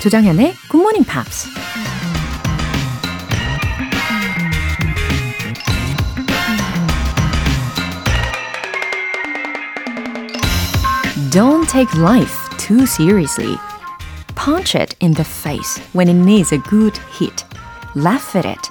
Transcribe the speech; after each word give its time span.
조장현의 0.00 0.54
Morning 0.72 1.06
Pops. 1.06 1.46
Don't 11.30 11.68
take 11.68 11.94
life 12.00 12.34
too 12.56 12.84
seriously. 12.84 13.58
Punch 14.34 14.74
it 14.74 14.96
in 15.02 15.12
the 15.12 15.22
face 15.22 15.78
when 15.92 16.08
it 16.08 16.16
needs 16.16 16.54
a 16.54 16.58
good 16.70 16.98
hit. 17.20 17.44
Laugh 17.94 18.34
at 18.38 18.48
it. 18.48 18.70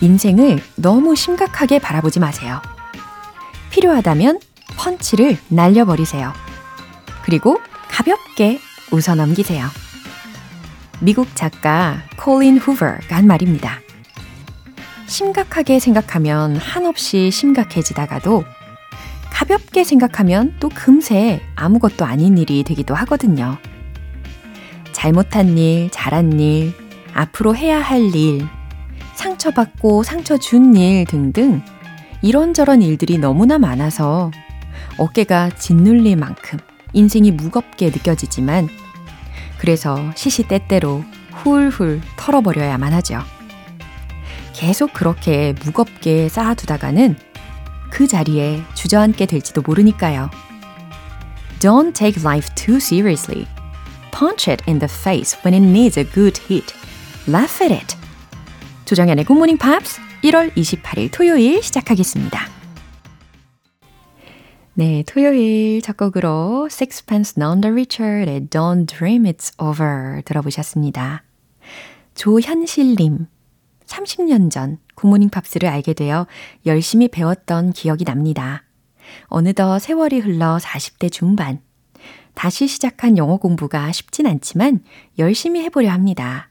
인생을 0.00 0.62
너무 0.76 1.16
심각하게 1.16 1.80
바라보지 1.80 2.20
마세요. 2.20 2.62
필요하다면 3.70 4.38
펀치를 4.76 5.36
날려버리세요. 5.48 6.32
그리고 7.24 7.58
가볍게 7.90 8.60
웃어 8.92 9.16
넘기세요. 9.16 9.68
미국 11.00 11.28
작가 11.34 11.98
콜린 12.16 12.58
후버가 12.58 13.16
한 13.16 13.26
말입니다. 13.26 13.80
심각하게 15.06 15.78
생각하면 15.78 16.56
한없이 16.56 17.30
심각해지다가도 17.30 18.44
가볍게 19.30 19.84
생각하면 19.84 20.54
또 20.58 20.68
금세 20.70 21.42
아무것도 21.54 22.04
아닌 22.04 22.38
일이 22.38 22.64
되기도 22.64 22.94
하거든요. 22.94 23.58
잘못한 24.92 25.58
일, 25.58 25.90
잘한 25.90 26.40
일, 26.40 26.72
앞으로 27.12 27.54
해야 27.54 27.78
할 27.78 28.14
일, 28.14 28.46
상처받고 29.14 30.02
상처 30.02 30.38
준 30.38 30.74
일 30.74 31.04
등등 31.04 31.62
이런저런 32.22 32.80
일들이 32.80 33.18
너무나 33.18 33.58
많아서 33.58 34.30
어깨가 34.96 35.50
짓눌릴 35.50 36.16
만큼 36.16 36.58
인생이 36.94 37.30
무겁게 37.30 37.86
느껴지지만 37.90 38.68
그래서 39.58 40.12
시시때때로 40.14 41.04
훌훌 41.32 42.00
털어버려야만 42.16 42.92
하죠. 42.94 43.22
계속 44.54 44.92
그렇게 44.92 45.54
무겁게 45.64 46.28
쌓아두다가는 46.28 47.16
그 47.90 48.06
자리에 48.06 48.62
주저앉게 48.74 49.26
될지도 49.26 49.62
모르니까요. 49.62 50.30
Don't 51.60 51.94
take 51.94 52.22
life 52.22 52.54
too 52.54 52.76
seriously. 52.76 53.46
Punch 54.12 54.50
it 54.50 54.64
in 54.66 54.78
the 54.78 54.88
face 54.90 55.38
when 55.44 55.54
it 55.54 55.68
needs 55.68 55.98
a 55.98 56.04
good 56.04 56.40
hit. 56.48 56.74
Laugh 57.28 57.62
at 57.62 57.74
it. 57.74 57.96
조정연의 58.86 59.24
Good 59.24 59.36
Morning 59.36 59.58
Pops 59.58 60.00
1월 60.22 60.54
28일 60.56 61.10
토요일 61.12 61.62
시작하겠습니다. 61.62 62.55
네, 64.78 65.02
토요일 65.06 65.80
첫 65.80 65.96
곡으로 65.96 66.68
Sixpence 66.70 67.40
None 67.42 67.62
the 67.62 67.72
Richer의 67.72 68.48
Don't 68.48 68.86
Dream 68.86 69.22
It's 69.22 69.58
Over 69.58 70.20
들어보셨습니다. 70.22 71.22
조현실님, 72.14 73.26
30년 73.86 74.50
전 74.50 74.76
굿모닝 74.94 75.30
팝스를 75.30 75.70
알게 75.70 75.94
되어 75.94 76.26
열심히 76.66 77.08
배웠던 77.08 77.72
기억이 77.72 78.04
납니다. 78.04 78.64
어느덧 79.28 79.78
세월이 79.78 80.18
흘러 80.18 80.58
40대 80.58 81.10
중반. 81.10 81.62
다시 82.34 82.66
시작한 82.66 83.16
영어 83.16 83.38
공부가 83.38 83.90
쉽진 83.92 84.26
않지만 84.26 84.80
열심히 85.18 85.62
해보려 85.62 85.90
합니다. 85.90 86.50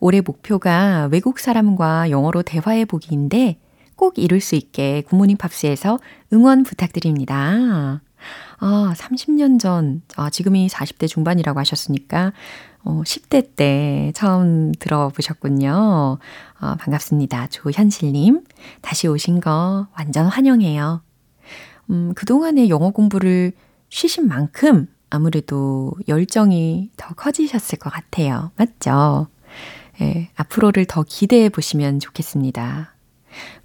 올해 0.00 0.20
목표가 0.20 1.08
외국 1.10 1.38
사람과 1.38 2.10
영어로 2.10 2.42
대화해 2.42 2.84
보기인데 2.84 3.58
꼭 3.98 4.16
이룰 4.16 4.40
수 4.40 4.54
있게 4.54 5.02
굿모닝 5.08 5.36
팝스에서 5.36 5.98
응원 6.32 6.62
부탁드립니다. 6.62 8.00
아, 8.60 8.94
30년 8.96 9.58
전, 9.58 10.02
아, 10.16 10.30
지금이 10.30 10.68
40대 10.68 11.08
중반이라고 11.08 11.58
하셨으니까, 11.58 12.32
어, 12.84 13.02
10대 13.04 13.56
때 13.56 14.12
처음 14.14 14.72
들어보셨군요. 14.78 15.72
어, 16.60 16.74
반갑습니다. 16.78 17.48
조현실님. 17.48 18.44
다시 18.82 19.08
오신 19.08 19.40
거 19.40 19.88
완전 19.98 20.26
환영해요. 20.26 21.02
음, 21.90 22.14
그동안의 22.14 22.70
영어 22.70 22.90
공부를 22.90 23.52
쉬신 23.88 24.28
만큼 24.28 24.86
아무래도 25.10 25.92
열정이 26.06 26.90
더 26.96 27.14
커지셨을 27.14 27.78
것 27.80 27.90
같아요. 27.90 28.52
맞죠? 28.56 29.26
예, 30.00 30.28
앞으로를 30.36 30.84
더 30.84 31.02
기대해 31.02 31.48
보시면 31.48 31.98
좋겠습니다. 31.98 32.94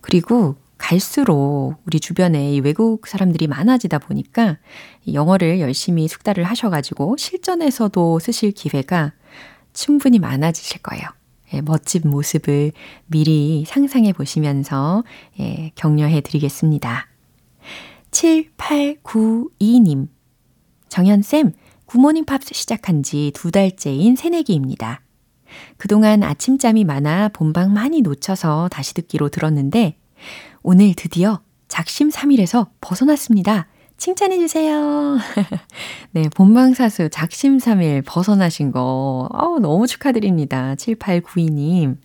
그리고 0.01 0.55
갈수록 0.77 1.75
우리 1.85 1.99
주변에 1.99 2.59
외국 2.59 3.07
사람들이 3.07 3.47
많아지다 3.47 3.99
보니까 3.99 4.57
영어를 5.11 5.59
열심히 5.61 6.07
숙달을 6.07 6.43
하셔가지고 6.43 7.15
실전에서도 7.17 8.19
쓰실 8.19 8.51
기회가 8.51 9.13
충분히 9.71 10.19
많아지실 10.19 10.81
거예요. 10.81 11.03
예, 11.53 11.61
멋진 11.61 12.09
모습을 12.09 12.71
미리 13.05 13.63
상상해 13.65 14.11
보시면서 14.11 15.03
예, 15.39 15.71
격려해 15.75 16.21
드리겠습니다. 16.21 17.07
7892님. 18.11 20.07
정현쌤, 20.89 21.53
구모닝 21.85 22.25
팝스 22.25 22.53
시작한 22.53 23.03
지 23.03 23.31
두 23.33 23.51
달째인 23.51 24.15
새내기입니다. 24.15 25.01
그동안 25.77 26.23
아침잠이 26.23 26.83
많아 26.83 27.29
본방 27.29 27.73
많이 27.73 28.01
놓쳐서 28.01 28.69
다시 28.69 28.93
듣기로 28.93 29.29
들었는데 29.29 29.97
오늘 30.61 30.93
드디어 30.95 31.41
작심 31.67 32.09
3일에서 32.09 32.69
벗어났습니다. 32.81 33.67
칭찬해 33.97 34.37
주세요. 34.37 35.17
네, 36.11 36.29
본방사수 36.35 37.09
작심 37.09 37.57
3일 37.57 38.03
벗어나신 38.05 38.71
거, 38.71 39.29
어우, 39.31 39.59
너무 39.59 39.87
축하드립니다. 39.87 40.75
7892님. 40.75 41.97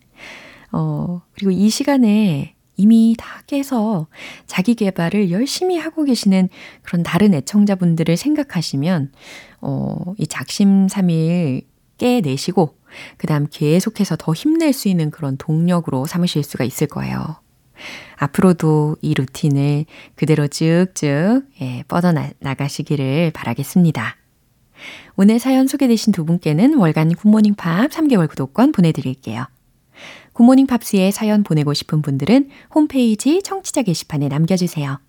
어, 0.71 1.21
그리고 1.33 1.51
이 1.51 1.69
시간에 1.69 2.55
이미 2.77 3.15
다 3.17 3.41
깨서 3.47 4.07
자기 4.45 4.75
개발을 4.75 5.31
열심히 5.31 5.77
하고 5.77 6.05
계시는 6.05 6.47
그런 6.83 7.03
다른 7.03 7.33
애청자분들을 7.33 8.15
생각하시면, 8.15 9.11
어, 9.61 10.13
이 10.17 10.25
작심 10.25 10.87
3일 10.87 11.65
깨내시고, 11.97 12.78
그 13.17 13.27
다음 13.27 13.47
계속해서 13.49 14.15
더 14.17 14.33
힘낼 14.33 14.73
수 14.73 14.87
있는 14.87 15.11
그런 15.11 15.37
동력으로 15.37 16.05
삼으실 16.05 16.43
수가 16.43 16.63
있을 16.63 16.87
거예요. 16.87 17.37
앞으로도 18.17 18.97
이 19.01 19.13
루틴을 19.13 19.85
그대로 20.15 20.47
쭉쭉 20.47 21.45
예, 21.61 21.83
뻗어나가시기를 21.87 23.31
바라겠습니다. 23.33 24.17
오늘 25.15 25.39
사연 25.39 25.67
소개되신 25.67 26.13
두 26.13 26.25
분께는 26.25 26.75
월간 26.75 27.15
굿모닝 27.15 27.55
팝 27.55 27.89
3개월 27.89 28.29
구독권 28.29 28.71
보내드릴게요. 28.71 29.45
굿모닝 30.33 30.67
팝스에 30.67 31.11
사연 31.11 31.43
보내고 31.43 31.73
싶은 31.73 32.01
분들은 32.01 32.49
홈페이지 32.73 33.41
청취자 33.41 33.81
게시판에 33.81 34.29
남겨주세요. 34.29 34.99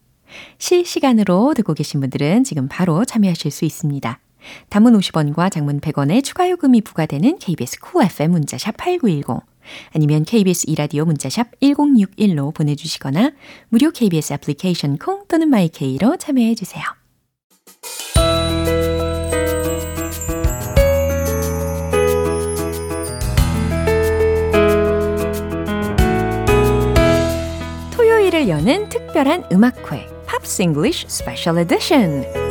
실시간으로 0.59 1.55
듣고 1.55 1.75
계신 1.75 2.01
분들은 2.01 2.45
지금 2.45 2.69
바로 2.69 3.05
참여하실 3.05 3.51
수 3.51 3.65
있습니다. 3.65 4.21
단문 4.69 4.93
50원과 4.99 5.51
장문 5.51 5.81
100원의 5.81 6.25
추가 6.25 6.49
요금이 6.49 6.83
부과되는 6.83 7.39
KBS 7.39 7.81
Cool 7.81 8.07
FM 8.07 8.31
문자샵 8.33 8.77
8910 8.77 9.43
아니면 9.95 10.25
KBS 10.25 10.67
이라디오 10.69 11.05
문자샵 11.05 11.61
1061로 11.61 12.55
보내주시거나 12.55 13.33
무료 13.69 13.91
KBS 13.91 14.35
애플리케이션 14.35 14.99
콩 14.99 15.27
또는 15.29 15.49
마이케이로 15.49 16.17
참여해 16.17 16.55
주세요. 16.55 16.85
토요일을 27.93 28.49
여는 28.49 28.89
특별한 28.89 29.45
음악회 29.53 30.09
Pops 30.27 30.63
English 30.63 31.07
Special 31.09 31.59
Edition 31.59 32.50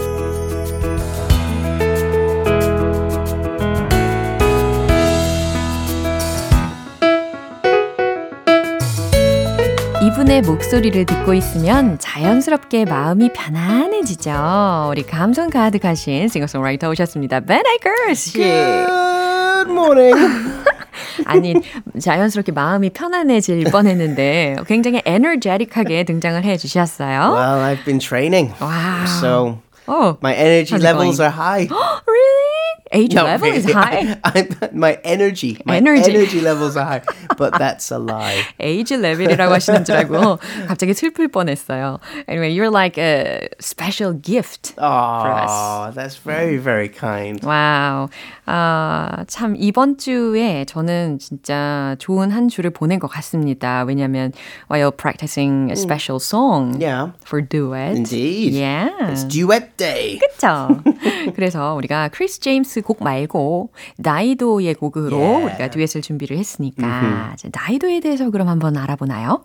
이분의 10.20 10.42
목소리를 10.42 11.06
듣고 11.06 11.34
있으면 11.34 11.98
자연스럽게 11.98 12.84
마음이 12.84 13.32
편안해지죠. 13.32 14.88
우리 14.92 15.04
감성 15.04 15.50
가득하신 15.50 16.28
싱어송라이터 16.28 16.90
오셨습니다. 16.90 17.40
Ben 17.40 17.64
Akers. 17.66 18.34
Good 18.34 19.72
morning. 19.72 20.18
아니 21.24 21.54
자연스럽게 21.98 22.52
마음이 22.52 22.90
편안해질 22.90 23.72
뻔했는데 23.72 24.58
굉장히 24.68 25.02
에너제틱하게 25.06 26.04
등장을 26.04 26.44
해 26.44 26.58
주셨어요. 26.58 27.32
Well, 27.32 27.64
I've 27.64 27.86
been 27.86 28.00
training. 28.00 28.54
Wow. 28.60 29.06
So 29.06 29.60
oh, 29.88 30.18
my 30.22 30.36
energy 30.36 30.78
levels 30.78 31.20
going? 31.20 31.22
are 31.22 31.32
high. 31.32 31.68
really? 32.06 32.49
age 32.93 33.15
level 33.15 33.49
is 33.49 33.65
really. 33.67 33.73
high. 33.73 34.21
I, 34.25 34.49
I, 34.63 34.69
my 34.73 34.99
energy, 35.05 35.61
my 35.65 35.77
Energy. 35.77 36.15
energy. 36.15 36.41
levels 36.41 36.77
are 36.77 36.85
high, 36.85 37.03
but 37.37 37.59
that's 37.59 37.91
a 37.91 37.99
lie. 37.99 38.43
age 38.61 38.93
level이라고 38.95 39.53
하시는 39.53 39.85
줄 39.85 39.97
알고 39.97 40.39
갑자기 40.69 40.95
슬플 40.95 41.29
뻔했어요. 41.29 41.99
Anyway, 42.29 42.51
you're 42.53 42.71
like 42.71 42.97
a 42.99 43.49
special 43.61 44.13
gift 44.13 44.75
for 44.77 45.31
us. 45.33 45.51
Oh, 45.51 45.91
that's 45.95 46.17
very, 46.17 46.57
very 46.59 46.89
kind. 46.89 47.41
와우. 47.43 48.09
아, 48.52 49.26
참, 49.28 49.54
이번 49.60 50.00
주에 50.00 50.66
저는 50.66 51.20
진짜 51.20 51.96
좋은 52.00 52.32
한 52.32 52.48
주를 52.48 52.72
보낸 52.72 52.98
것 53.00 53.06
같습니다. 53.06 53.84
왜냐면, 53.84 54.32
while 54.72 54.90
practicing 54.92 55.70
a 55.70 55.74
special 55.78 56.18
song 56.20 56.82
Yeah. 56.82 57.12
for 57.24 57.48
duet. 57.48 57.96
Indeed. 57.98 58.56
Yeah. 58.58 58.90
It's 59.14 59.28
duet 59.28 59.78
day. 59.78 60.18
그쵸? 60.18 60.82
그래서 61.36 61.76
우리가 61.76 62.10
크리스 62.10 62.40
제임스 62.40 62.82
곡 62.82 63.04
말고 63.04 63.70
나이도의 63.98 64.74
곡으로 64.74 65.18
Yeah. 65.20 65.46
우리가 65.46 65.68
듀엣을 65.70 66.02
준비를 66.02 66.36
했으니까 66.40 67.34
이제 67.36 67.50
나이도에 67.54 68.00
대해서 68.00 68.32
그럼 68.32 68.48
한번 68.48 68.78
알아보나요? 68.78 69.44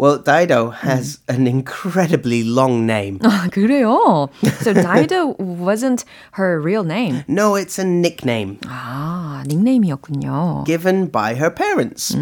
Well, 0.00 0.18
Dido 0.18 0.70
has 0.70 1.18
an 1.28 1.46
incredibly 1.46 2.42
long 2.44 2.84
name. 2.86 3.18
아, 3.20 3.48
그래요? 3.50 4.28
So 4.60 4.74
나이도 4.74 5.36
wasn't 5.38 6.04
her 6.32 6.60
real 6.60 6.84
name. 6.84 7.24
No, 7.28 7.54
it's 7.54 7.78
a 7.78 7.84
nickname 7.84 8.58
아, 8.66 9.42
닉네임이었군요. 9.46 10.64
given 10.66 11.06
by 11.06 11.34
her 11.34 11.50
parents. 11.50 12.14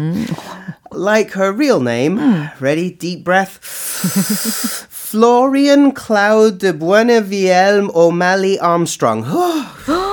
Like 0.91 1.31
her 1.31 1.51
real 1.51 1.81
name. 1.81 2.19
Ready? 2.61 2.91
Deep 2.91 3.25
breath. 3.25 3.59
Florian 4.89 5.91
Cloud 5.91 6.59
de 6.59 6.71
Buenaviel 6.73 7.89
O'Malley 7.93 8.57
Armstrong. 8.59 9.23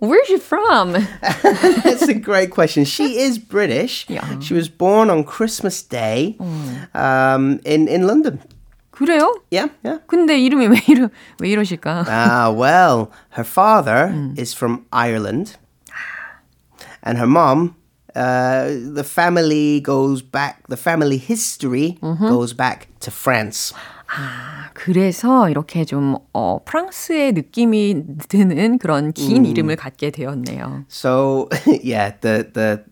Where's 0.00 0.26
she 0.26 0.38
from? 0.38 0.92
That's 1.42 2.08
a 2.08 2.14
great 2.14 2.50
question. 2.50 2.84
She 2.84 3.18
is 3.20 3.38
British. 3.38 4.06
Yeah. 4.08 4.38
She 4.40 4.54
was 4.54 4.68
born 4.68 5.10
on 5.10 5.24
Christmas 5.24 5.82
Day 5.82 6.36
um, 6.94 7.60
in, 7.64 7.88
in 7.88 8.06
London. 8.06 8.40
그래요? 8.92 9.32
Yeah, 9.50 9.68
yeah. 9.82 9.98
근데 10.06 10.38
이름이 10.38 10.66
왜 10.66 10.76
이러 10.88 11.08
왜 11.40 11.48
이러실까? 11.48 12.04
Ah, 12.06 12.50
well, 12.50 13.10
her 13.30 13.44
father 13.44 14.12
is 14.36 14.52
from 14.52 14.84
Ireland, 14.92 15.56
and 17.02 17.16
her 17.18 17.26
mom. 17.26 17.76
Uh, 18.14 18.74
the 18.92 19.04
family 19.04 19.80
goes 19.80 20.20
back. 20.20 20.66
The 20.68 20.76
family 20.76 21.16
history 21.16 21.96
goes 22.02 22.52
back 22.52 22.88
to 23.00 23.10
France. 23.10 23.72
아, 24.17 24.69
그래서 24.73 25.49
이렇게 25.49 25.83
좀 25.83 26.15
어, 26.33 26.63
프랑스의 26.63 27.33
느낌이 27.33 28.03
드는 28.29 28.77
그런 28.77 29.11
긴 29.11 29.45
이름을 29.45 29.75
갖게 29.75 30.09
되었네요. 30.11 30.85
So, 30.89 31.49
yeah, 31.83 32.17
the 32.21 32.51
the 32.53 32.83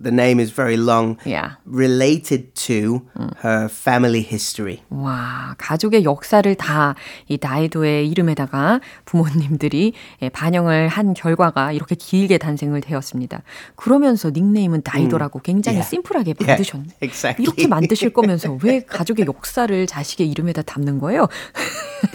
the 0.00 0.10
name 0.12 0.40
is 0.40 0.52
very 0.54 0.76
long, 0.76 1.16
Yeah. 1.24 1.56
related 1.66 2.54
to 2.66 3.02
her 3.42 3.68
family 3.70 4.20
history. 4.22 4.82
와, 4.90 5.54
가족의 5.58 6.04
역사를 6.04 6.52
다 6.56 6.94
이 7.28 7.38
나이도의 7.40 8.08
이름에다가 8.10 8.80
부모님들이 9.04 9.92
예, 10.22 10.28
반영을 10.28 10.88
한 10.88 11.14
결과가 11.14 11.72
이렇게 11.72 11.94
길게 11.94 12.38
단생을 12.38 12.80
되었습니다. 12.80 13.42
그러면서 13.76 14.30
닉네임은 14.30 14.82
나이도라고 14.84 15.40
굉장히 15.40 15.78
Yeah. 15.78 15.88
심플하게 15.90 16.34
Yeah, 16.40 16.46
만드셨네. 16.46 16.86
exactly. 17.02 17.42
이렇게 17.44 17.66
만드실 17.66 18.12
거면서 18.12 18.58
왜 18.62 18.80
가족의 18.84 19.26
역사를 19.26 19.86
자식의 19.86 20.28
이름에다 20.30 20.62
담는 20.62 20.98
거예요? 20.98 21.28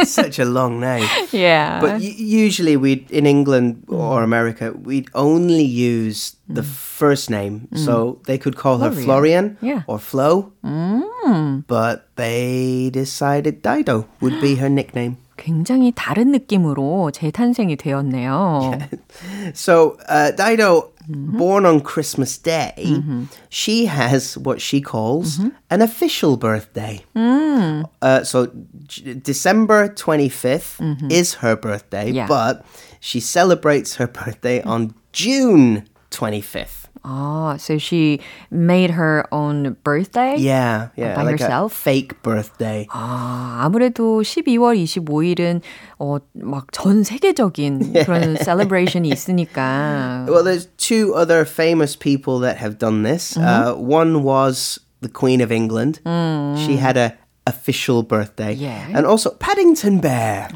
Such 0.01 0.39
a 0.41 0.47
long 0.47 0.79
name. 0.83 1.05
yeah. 1.33 1.79
But 1.81 2.01
usually 2.03 2.75
we 2.77 3.05
in 3.11 3.25
England 3.25 3.83
or 3.87 4.23
America 4.23 4.71
we'd 4.85 5.09
only 5.13 5.63
use 5.65 6.35
the 6.48 6.62
first 6.62 7.31
name. 7.31 7.69
So 7.75 8.20
they 8.26 8.38
could 8.38 8.56
call 8.56 8.78
her 8.78 8.90
Florian. 8.90 9.04
Florian 9.04 9.46
Yeah. 9.60 9.82
or 9.86 9.98
Flo. 9.98 10.52
But 11.66 12.08
they 12.16 12.90
decided 12.92 13.62
Dido 13.62 14.06
would 14.20 14.40
be 14.40 14.56
her 14.56 14.69
nickname. 14.69 15.16
굉장히 15.36 15.90
다른 15.96 16.31
느낌으로 16.31 17.10
재탄생이 17.10 17.76
되었네요. 17.76 18.78
So 19.52 19.96
uh, 20.08 20.31
Dido, 20.31 20.92
born 21.08 21.66
on 21.66 21.81
Christmas 21.81 22.38
Day, 22.38 23.02
she 23.50 23.86
has 23.86 24.38
what 24.38 24.60
she 24.62 24.81
calls 24.81 25.40
an 25.70 25.82
official 25.82 26.36
birthday. 26.36 27.02
Uh, 27.16 28.22
so 28.22 28.46
J- 28.86 29.14
December 29.14 29.88
25th 29.88 30.78
is 31.10 31.34
her 31.42 31.56
birthday, 31.56 32.10
Yeah. 32.12 32.26
but 32.28 32.64
she 33.00 33.19
celebrates 33.19 33.96
her 33.96 34.06
birthday 34.06 34.62
on 34.62 34.94
June 35.12 35.82
25th. 36.10 36.82
아, 37.06 37.60
so 37.60 37.76
she 37.76 38.19
made 38.50 38.90
her 38.92 39.26
own 39.31 39.76
birthday? 39.84 40.36
Yeah, 40.38 40.88
yeah, 40.96 41.14
By 41.16 41.22
like 41.25 41.32
herself? 41.38 41.72
a 41.72 41.75
fake 41.75 42.22
birthday. 42.22 42.86
아, 42.90 43.60
아무래도 43.62 44.22
12월 44.22 44.75
25일은 44.82 45.60
어, 46.00 46.16
막 46.34 46.72
전 46.72 47.04
세계적인 47.04 47.92
그런 48.06 48.36
셀레브레이션이 48.36 49.10
있으니까. 49.10 50.25
Well, 50.28 50.42
there's 50.44 50.66
two 50.78 51.12
other 51.14 51.44
famous 51.44 51.94
people 51.94 52.38
that 52.40 52.56
have 52.56 52.78
done 52.78 53.02
this. 53.02 53.36
Uh, 53.36 53.75
one 53.75 54.22
was 54.22 54.81
the 55.02 55.08
Queen 55.10 55.42
of 55.42 55.52
England. 55.52 56.00
She 56.64 56.76
had 56.78 56.96
a 56.96 57.12
official 57.46 58.02
birthday. 58.02 58.54
Yeah. 58.54 58.86
And 58.94 59.04
also 59.04 59.28
Paddington 59.36 60.00
Bear. 60.00 60.48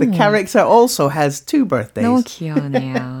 The 0.00 0.06
character 0.06 0.60
also 0.60 1.08
has 1.08 1.40
two 1.44 1.66
birthdays. 1.66 2.06
너무 2.06 2.22
귀여우네요. 2.24 3.13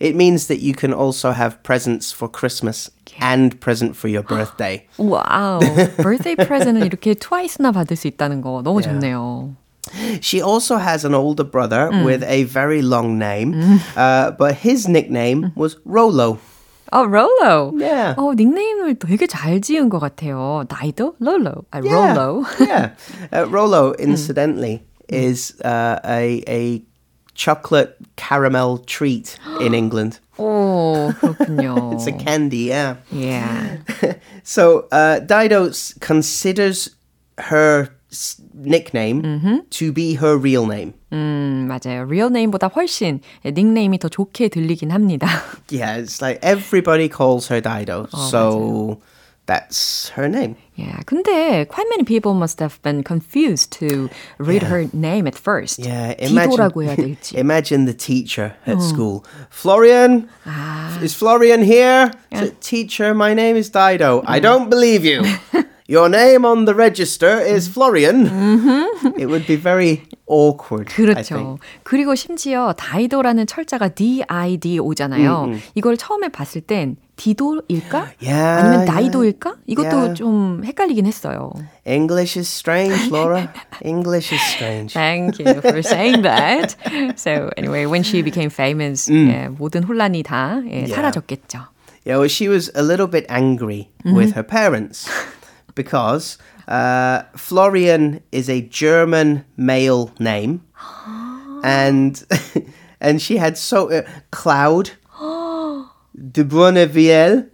It 0.00 0.16
means 0.16 0.46
that 0.48 0.60
you 0.60 0.72
can 0.74 0.92
also 0.94 1.32
have 1.32 1.62
presents 1.62 2.10
for 2.10 2.28
Christmas 2.28 2.90
and 3.20 3.60
present 3.60 3.94
for 3.94 4.08
your 4.08 4.22
birthday. 4.22 4.86
와우. 4.96 5.60
birthday 5.98 6.34
present을 6.34 6.86
이렇게 6.86 7.14
twice나 7.14 7.72
받을 7.72 7.96
수 7.96 8.08
있다는 8.08 8.40
거 8.40 8.62
너무 8.62 8.80
좋네요. 8.80 9.54
She 10.20 10.42
also 10.42 10.78
has 10.78 11.04
an 11.04 11.14
older 11.14 11.44
brother 11.44 11.90
with 12.04 12.24
a 12.24 12.42
very 12.44 12.82
long 12.82 13.18
name, 13.18 13.80
uh, 13.96 14.32
but 14.32 14.56
his 14.56 14.88
nickname 14.88 15.52
was 15.54 15.76
Rolo. 15.84 16.38
어, 16.92 17.04
롤로. 17.04 17.72
Yeah. 17.78 18.14
어, 18.16 18.32
닉네임을 18.34 18.98
되게 18.98 19.26
잘 19.26 19.60
지은 19.60 19.88
것 19.88 19.98
같아요. 19.98 20.64
나이도? 20.68 21.16
롤로. 21.20 21.64
아, 21.70 21.80
롤로. 21.80 22.44
yeah. 22.60 22.90
Uh, 23.32 23.44
Rolo, 23.48 23.92
incidentally, 23.98 24.82
is 25.08 25.54
uh, 25.64 25.98
a 26.04 26.42
a 26.48 26.82
chocolate 27.40 27.96
caramel 28.16 28.78
treat 28.86 29.36
in 29.60 29.74
England. 29.74 30.18
오, 30.38 31.12
그렇군요. 31.20 31.92
It's 31.94 32.06
a 32.06 32.12
candy, 32.12 32.68
yeah. 32.68 32.96
yeah. 33.10 33.78
So 34.42 34.86
uh, 34.92 35.20
Dido 35.20 35.68
s- 35.68 35.94
considers 36.00 36.90
her 37.38 37.88
s- 38.10 38.40
nickname 38.54 39.62
to 39.70 39.92
be 39.92 40.14
her 40.14 40.36
real 40.36 40.66
name. 40.66 40.94
음, 41.12 41.66
맞아요. 41.68 42.06
real 42.08 42.28
name보다 42.30 42.68
훨씬 42.74 43.20
닉네임이 43.44 43.98
더 43.98 44.08
좋게 44.08 44.48
들리긴 44.48 44.90
합니다. 44.92 45.26
Yeah, 45.70 45.96
it's 45.98 46.20
like 46.20 46.38
everybody 46.42 47.08
calls 47.08 47.48
her 47.48 47.60
Dido, 47.60 48.06
so 48.30 49.00
That's 49.45 50.09
her 50.09 50.29
name. 50.29 50.55
Yeah, 50.75 51.01
근데 51.05 51.67
quite 51.67 51.87
many 51.89 52.03
people 52.03 52.33
must 52.33 52.59
have 52.59 52.81
been 52.83 53.03
confused 53.03 53.71
to 53.73 54.09
read 54.37 54.61
yeah. 54.61 54.67
her 54.69 54.85
name 54.93 55.27
at 55.27 55.35
first. 55.35 55.79
Yeah, 55.79 56.13
imagine, 56.17 57.17
imagine 57.33 57.85
the 57.85 57.93
teacher 57.93 58.55
at 58.65 58.77
oh. 58.77 58.81
school. 58.81 59.25
Florian, 59.49 60.29
ah. 60.45 61.01
is 61.01 61.13
Florian 61.13 61.63
here? 61.63 62.11
Yeah. 62.31 62.45
So, 62.45 62.55
teacher, 62.61 63.13
my 63.13 63.33
name 63.33 63.55
is 63.55 63.69
Dido. 63.69 64.21
Mm. 64.21 64.25
I 64.27 64.39
don't 64.39 64.69
believe 64.69 65.03
you. 65.03 65.23
Your 65.87 66.07
name 66.07 66.45
on 66.45 66.63
the 66.65 66.73
register 66.73 67.39
is 67.39 67.67
Florian. 67.67 68.25
Mm-hmm. 68.27 69.19
It 69.19 69.25
would 69.25 69.45
be 69.45 69.57
very 69.57 70.07
awkward. 70.31 70.89
I 70.89 70.95
그렇죠. 70.95 71.59
그리고 71.83 72.15
심지어 72.15 72.73
다이도라는 72.77 73.45
철자가 73.45 73.89
D-I-D-O잖아요. 73.89 75.51
이걸 75.75 75.97
처음에 75.97 76.29
봤을 76.29 76.61
땐 76.61 76.95
디도일까? 77.17 78.13
Yeah, 78.23 78.61
아니면 78.61 78.79
yeah. 78.79 78.91
나이도일까? 78.91 79.55
이것도 79.67 79.91
Yeah. 79.91 80.13
좀 80.15 80.63
헷갈리긴 80.65 81.05
했어요. 81.05 81.51
English 81.85 82.39
is 82.39 82.47
strange, 82.47 83.11
Laura. 83.11 83.53
English 83.83 84.33
is 84.33 84.41
strange. 84.41 84.93
Thank 84.93 85.37
you 85.37 85.61
for 85.61 85.83
saying 85.83 86.23
that. 86.23 86.75
So 87.17 87.51
anyway, 87.57 87.85
when 87.85 88.01
she 88.01 88.23
became 88.23 88.49
famous, 88.49 89.11
예, 89.11 89.49
모든 89.49 89.83
혼란이 89.83 90.23
다 90.23 90.61
예, 90.67 90.87
사라졌겠죠. 90.87 91.67
Yeah, 92.05 92.17
well, 92.17 92.27
she 92.27 92.47
was 92.47 92.71
a 92.73 92.81
little 92.81 93.05
bit 93.05 93.27
angry 93.29 93.89
with 94.03 94.33
her 94.33 94.41
parents 94.41 95.07
because 95.75 96.39
uh, 96.68 97.22
Florian 97.36 98.20
is 98.32 98.48
a 98.48 98.62
German 98.62 99.44
male 99.56 100.10
name, 100.18 100.62
and 101.62 102.24
and 103.00 103.20
she 103.20 103.36
had 103.36 103.56
so 103.56 103.90
uh, 103.90 104.02
Cloud 104.30 104.90
de 106.14 106.44
Bournevielle. 106.44 107.48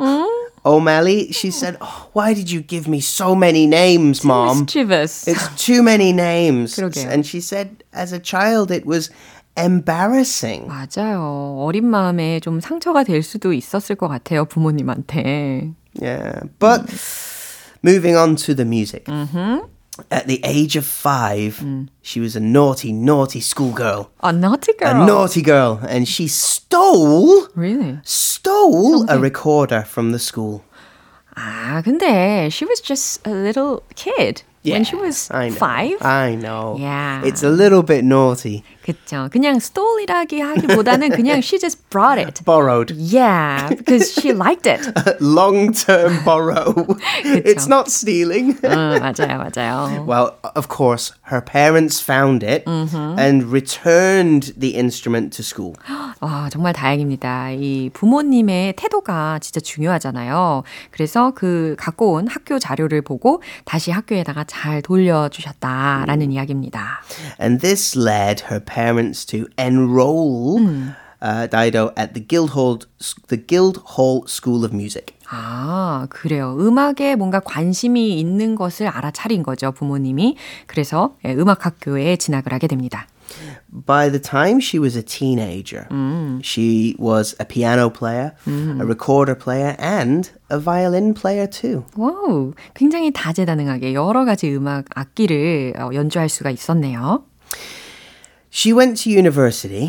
O'Malley, 0.65 1.33
she 1.33 1.51
said, 1.51 1.77
oh, 1.81 2.09
"Why 2.13 2.35
did 2.35 2.49
you 2.49 2.63
give 2.63 2.87
me 2.87 3.01
so 3.01 3.35
many 3.35 3.67
names, 3.67 4.23
Mom? 4.23 4.61
Mischievous. 4.61 5.27
It's 5.27 5.49
too 5.57 5.83
many 5.83 6.13
names." 6.13 6.77
그러게요. 6.77 7.11
And 7.11 7.27
she 7.27 7.41
said, 7.41 7.83
as 7.93 8.13
a 8.13 8.21
child, 8.21 8.71
it 8.71 8.87
was 8.87 9.11
embarrassing. 9.57 10.69
맞아요. 10.69 11.59
어린 11.59 11.87
마음에 11.87 12.39
좀 12.39 12.61
상처가 12.61 13.03
될 13.03 13.25
수도 13.25 13.53
있었을 13.53 13.97
것 13.97 14.07
같아요, 14.07 14.45
부모님한테. 14.45 15.75
Yeah. 16.01 16.45
But 16.61 16.89
Moving 17.82 18.16
on 18.16 18.36
to 18.38 18.54
the 18.54 18.66
music. 18.66 19.06
Mm-hmm. 19.06 19.66
At 20.12 20.28
the 20.28 20.40
age 20.44 20.76
of 20.76 20.86
five, 20.86 21.58
mm. 21.58 21.90
she 22.04 22.20
was 22.20 22.36
a 22.36 22.40
naughty, 22.40 22.94
naughty 22.94 23.40
schoolgirl. 23.40 24.12
A 24.22 24.32
naughty 24.32 24.74
girl? 24.74 25.02
A 25.02 25.06
naughty 25.06 25.42
girl. 25.42 25.82
And 25.90 26.08
she 26.08 26.28
stole. 26.28 27.48
Really? 27.56 28.00
Stole 28.04 29.00
Something. 29.00 29.16
a 29.16 29.20
recorder 29.20 29.82
from 29.82 30.12
the 30.12 30.20
school. 30.20 30.64
Ah, 31.36 31.82
근데 31.84 32.52
she 32.52 32.66
was 32.66 32.80
just 32.82 33.26
a 33.26 33.32
little 33.32 33.84
kid 33.96 34.44
yeah, 34.64 34.76
when 34.76 34.84
she 34.84 34.96
was 34.96 35.30
I 35.32 35.50
five. 35.52 36.02
I 36.02 36.36
know. 36.36 36.78
Yeah. 36.80 37.24
It's 37.24 37.44
a 37.44 37.50
little 37.50 37.84
bit 37.84 38.04
naughty. 38.04 38.64
그쵸. 38.88 39.28
그냥 39.34 39.58
stole이라기 39.58 40.40
하기보다는 40.40 41.10
그냥 41.10 41.40
she 41.40 41.60
just 41.60 41.90
brought 41.90 42.18
it. 42.18 42.42
Borrowed. 42.46 42.96
Yeah, 42.96 43.68
because 43.68 44.14
she 44.14 44.32
liked 44.32 44.66
it. 44.66 44.80
Long 45.20 45.74
term 45.74 46.24
borrow. 46.24 46.74
it's 47.26 47.68
not 47.68 47.92
stealing. 47.92 48.56
응, 48.64 49.00
맞아요, 49.04 49.44
맞아요. 49.44 50.06
Well, 50.08 50.38
of 50.56 50.70
course, 50.70 51.12
her 51.24 51.42
parents 51.42 52.00
found 52.00 52.48
it 52.48 52.64
and 52.66 53.52
returned 53.52 54.54
the 54.56 54.78
instrument 54.80 55.36
to 55.36 55.44
school. 55.44 55.76
와, 56.22 56.48
정말 56.50 56.72
다행입니다. 56.72 57.52
이 57.52 57.90
부모님의 57.92 58.74
태도가 58.78 59.40
진짜 59.40 59.60
중요하잖아요. 59.60 60.64
그래서 60.92 61.34
그 61.36 61.76
갖고 61.78 62.14
온 62.14 62.30
학교 62.30 62.58
자료를 62.58 63.02
보고 63.02 63.42
다시 63.66 63.92
학교에다가 63.92 64.46
잘 64.46 64.82
돌려주셨다라는 64.82 66.32
이야기입니다. 66.32 67.02
And 67.42 67.60
this 67.60 67.98
led 67.98 68.46
her 68.50 68.64
parents 68.64 68.77
to 69.26 69.48
enroll 69.58 70.60
uh, 71.22 71.48
Dido 71.48 71.92
at 71.98 72.14
the 72.14 72.20
Guildhall, 72.20 72.80
the 73.28 73.38
Guildhall 73.38 74.28
School 74.28 74.64
of 74.64 74.74
Music. 74.74 75.14
아, 75.30 76.08
그래요. 76.10 76.56
음악에 76.60 77.16
뭔가 77.16 77.40
관심이 77.40 78.20
있는 78.20 78.56
것을 78.56 78.88
알아차린 78.88 79.44
거죠, 79.44 79.72
부모님이. 79.72 80.38
그래서 80.68 81.16
예, 81.26 81.34
음악 81.34 81.66
학교에 81.66 82.16
진학을 82.18 82.54
하게 82.54 82.68
됩니다. 82.68 83.08
By 83.86 84.10
the 84.10 84.22
time 84.22 84.60
she 84.62 84.80
was 84.80 84.96
a 84.98 85.04
teenager, 85.04 85.88
she 86.42 86.96
was 86.98 87.36
a 87.42 87.46
piano 87.46 87.90
player, 87.90 88.32
a 88.48 88.86
recorder 88.86 89.36
player, 89.36 89.76
and 89.82 90.32
a 90.50 90.58
violin 90.58 91.14
player 91.14 91.46
too. 91.50 91.84
와우, 91.98 92.54
굉장히 92.74 93.12
다재다능하게 93.12 93.94
여러 93.94 94.24
가지 94.24 94.56
음악 94.56 94.86
악기를 94.96 95.74
어, 95.78 95.90
연주할 95.94 96.30
수가 96.30 96.52
있었네요. 96.52 97.26
She 98.55 98.75
went 98.75 98.99
to 99.05 99.11
university 99.11 99.89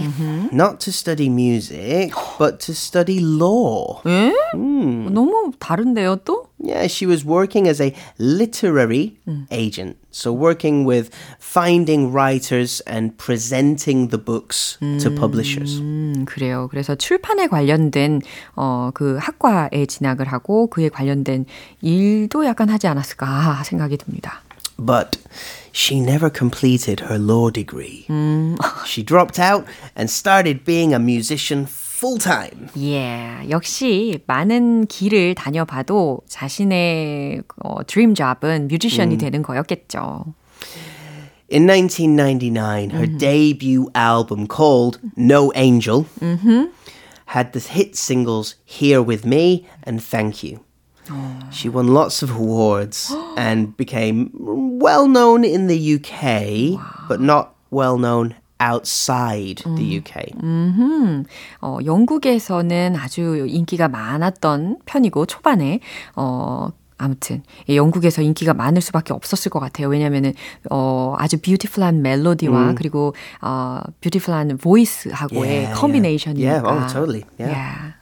not 0.54 0.80
to 0.88 0.92
study 0.94 1.28
music, 1.28 2.14
but 2.40 2.62
to 2.62 2.72
study 2.74 3.20
law. 3.20 4.02
에? 4.06 4.32
너무 4.56 5.52
다른데요, 5.60 6.24
또? 6.24 6.48
Yeah, 6.64 6.88
she 6.88 7.06
was 7.06 7.26
working 7.26 7.68
as 7.68 7.82
a 7.82 7.94
literary 8.18 9.18
agent. 9.52 9.98
So, 10.12 10.32
working 10.32 10.86
with 10.86 11.10
finding 11.40 12.14
writers 12.14 12.80
and 12.88 13.18
presenting 13.18 14.08
the 14.08 14.18
books 14.18 14.78
to 14.80 15.12
publishers. 15.12 15.82
음, 15.82 16.24
그래요. 16.26 16.70
그래서 16.72 16.96
출판에 16.96 17.48
관련된 17.48 18.22
어, 18.56 18.92
그 18.94 19.18
학과에 19.20 19.86
진학을 19.86 20.26
하고 20.28 20.68
그에 20.68 20.88
관련된 20.88 21.48
일도 21.82 22.46
약간 22.46 22.70
하지 22.70 22.88
않았을까 22.88 23.64
생각이 23.66 23.98
듭니다. 23.98 24.42
But 24.78 25.20
she 25.78 26.00
never 26.00 26.30
completed 26.30 27.02
her 27.10 27.18
law 27.18 27.50
degree. 27.50 28.06
she 28.86 29.04
dropped 29.04 29.40
out 29.40 29.66
and 29.96 30.10
started 30.10 30.64
being 30.66 30.94
a 30.94 31.00
musician 31.00 31.66
full 31.66 32.18
time. 32.18 32.68
예, 32.78 33.48
역시 33.50 34.20
많은 34.28 34.88
길을 34.88 35.36
다녀봐도 35.36 36.22
자신의 36.28 37.44
어, 37.64 37.84
dream 37.88 38.14
job은 38.14 38.68
뮤지션이 38.68 39.18
되는 39.18 39.42
거였겠죠. 39.42 40.34
In 41.52 41.68
1999, 41.68 42.90
her 42.92 43.06
debut 43.06 43.88
album 43.94 44.48
called 44.48 45.00
No 45.16 45.52
Angel 45.56 46.06
had 47.28 47.54
the 47.54 47.60
hit 47.60 47.96
singles 47.96 48.56
Here 48.66 49.02
With 49.02 49.24
Me 49.26 49.66
and 49.86 50.02
Thank 50.02 50.44
You. 50.44 50.62
She 51.52 51.68
won 51.70 51.94
lots 51.94 52.24
of 52.24 52.32
awards 52.32 53.14
and 53.36 53.76
became 53.76 54.30
well 54.80 55.08
known 55.08 55.44
in 55.44 55.68
the 55.68 55.76
UK, 56.00 56.80
but 57.10 57.20
not 57.20 57.56
well 57.72 57.98
known 57.98 58.36
outside 58.60 59.62
the 59.66 60.00
UK. 60.00 60.32
어, 61.62 61.78
영국에서는 61.84 62.96
아주 62.96 63.46
인기가 63.50 63.90
많았던 63.90 64.78
편이고 64.86 65.26
초반에 65.26 65.82
어 66.16 66.70
아무튼 66.98 67.44
예, 67.68 67.76
영국에서 67.76 68.22
인기가 68.22 68.54
많을 68.54 68.82
수밖에 68.82 69.12
없었을 69.12 69.50
것 69.52 69.60
같아요. 69.60 69.90
왜냐면은 69.90 70.34
어 70.70 71.16
아주 71.18 71.38
뷰티풀한 71.42 72.02
멜로디와 72.02 72.76
그리고 72.76 73.14
어 73.42 73.82
뷰티풀한 74.00 74.58
보이스하고의 74.58 75.44
Yeah, 75.44 75.66
yeah. 75.68 75.82
컨비네이션이니까. 75.82 76.48
Yeah, 76.48 76.64
oh, 76.64 76.88
totally, 76.88 77.26
yeah. 77.38 77.52
Yeah. 77.52 77.94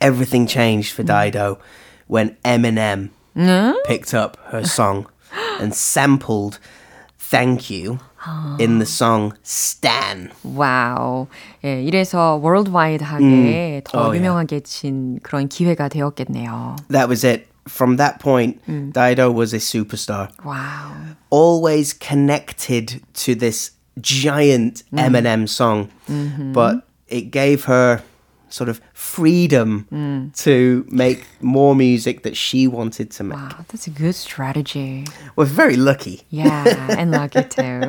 Everything 0.00 0.46
changed 0.46 0.92
for 0.94 1.04
Dido 1.04 1.58
when 2.08 2.36
Eminem 2.44 3.10
picked 3.86 4.14
up 4.14 4.36
her 4.50 4.64
song 4.64 5.06
and 5.60 5.74
sampled 5.74 6.58
Thank 7.18 7.68
You 7.70 7.98
in 8.58 8.78
the 8.78 8.86
song 8.86 9.32
Stan. 9.42 10.30
와우. 10.44 11.26
예, 11.64 11.82
이래서 11.82 12.36
월드와이드하게 12.42 13.82
더 13.84 13.98
Oh, 13.98 14.06
yeah. 14.12 14.18
유명하게진 14.18 15.20
그런 15.22 15.48
기회가 15.48 15.88
되었겠네요. 15.88 16.76
That 16.90 17.08
was 17.08 17.24
it. 17.24 17.48
From 17.66 17.96
that 17.96 18.20
point, 18.20 18.60
Dido 18.66 19.30
was 19.32 19.54
a 19.54 19.58
superstar. 19.58 20.28
와우. 20.44 21.16
Always 21.30 21.92
connected 21.94 23.00
to 23.24 23.34
this 23.34 23.72
giant 24.00 24.84
Eminem 24.92 25.48
song, 25.48 25.88
but 26.52 26.86
it 27.08 27.30
gave 27.30 27.64
her 27.64 28.02
sort 28.49 28.69
of 28.69 28.81
freedom 28.93 29.85
to 30.35 30.85
make 30.89 31.23
more 31.41 31.75
music 31.75 32.23
that 32.23 32.35
she 32.35 32.67
wanted 32.67 33.11
to 33.11 33.23
make. 33.23 33.37
Wow, 33.37 33.65
that's 33.69 33.87
a 33.87 33.91
good 33.91 34.15
strategy. 34.15 35.05
We're 35.35 35.45
very 35.45 35.75
lucky. 35.75 36.21
Yeah, 36.29 36.63
and 36.97 37.11
lucky 37.11 37.43
too. 37.47 37.81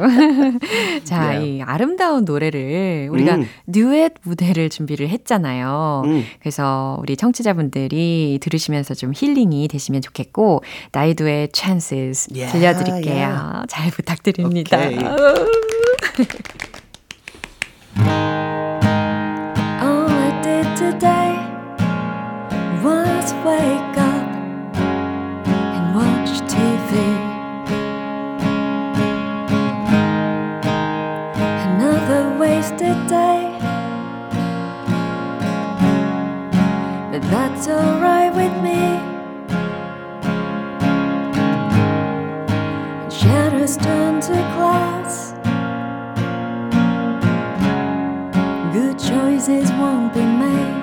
자, 1.05 1.41
이 1.41 1.63
아름다운 1.63 2.25
노래를 2.25 3.09
우리가 3.11 3.39
듀엣 3.71 4.15
무대를 4.23 4.71
준비를 4.71 5.09
했잖아요. 5.09 6.03
그래서 6.41 6.99
우리 7.01 7.17
청취자분들이 7.17 8.39
들으시면서 8.41 8.95
좀 8.95 9.13
힐링이 9.15 9.69
되시면 9.69 10.03
좋겠고, 10.03 10.63
나이도의 10.93 11.51
Chances 11.55 12.29
Yeah, 12.33 12.53
들려드릴게요. 12.53 13.15
yeah. 13.15 13.67
잘 13.69 13.91
부탁드립니다. 13.91 14.79
Okay. 14.79 14.99
I 20.91 20.93
did 20.93 22.83
was 22.83 23.33
wake 23.47 23.97
up 23.97 24.29
and 25.77 25.95
watch 25.95 26.31
TV. 26.51 26.93
Another 31.69 32.37
wasted 32.41 32.99
day, 33.07 33.57
but 37.13 37.23
that's 37.31 37.69
alright 37.69 38.35
with 38.35 38.57
me. 38.67 38.83
Shadows 43.17 43.77
turn 43.77 44.21
to 44.23 44.33
glass. 44.57 45.35
Good 48.73 48.99
choices 48.99 49.71
won't 49.73 50.13
be 50.13 50.25
made 50.25 50.80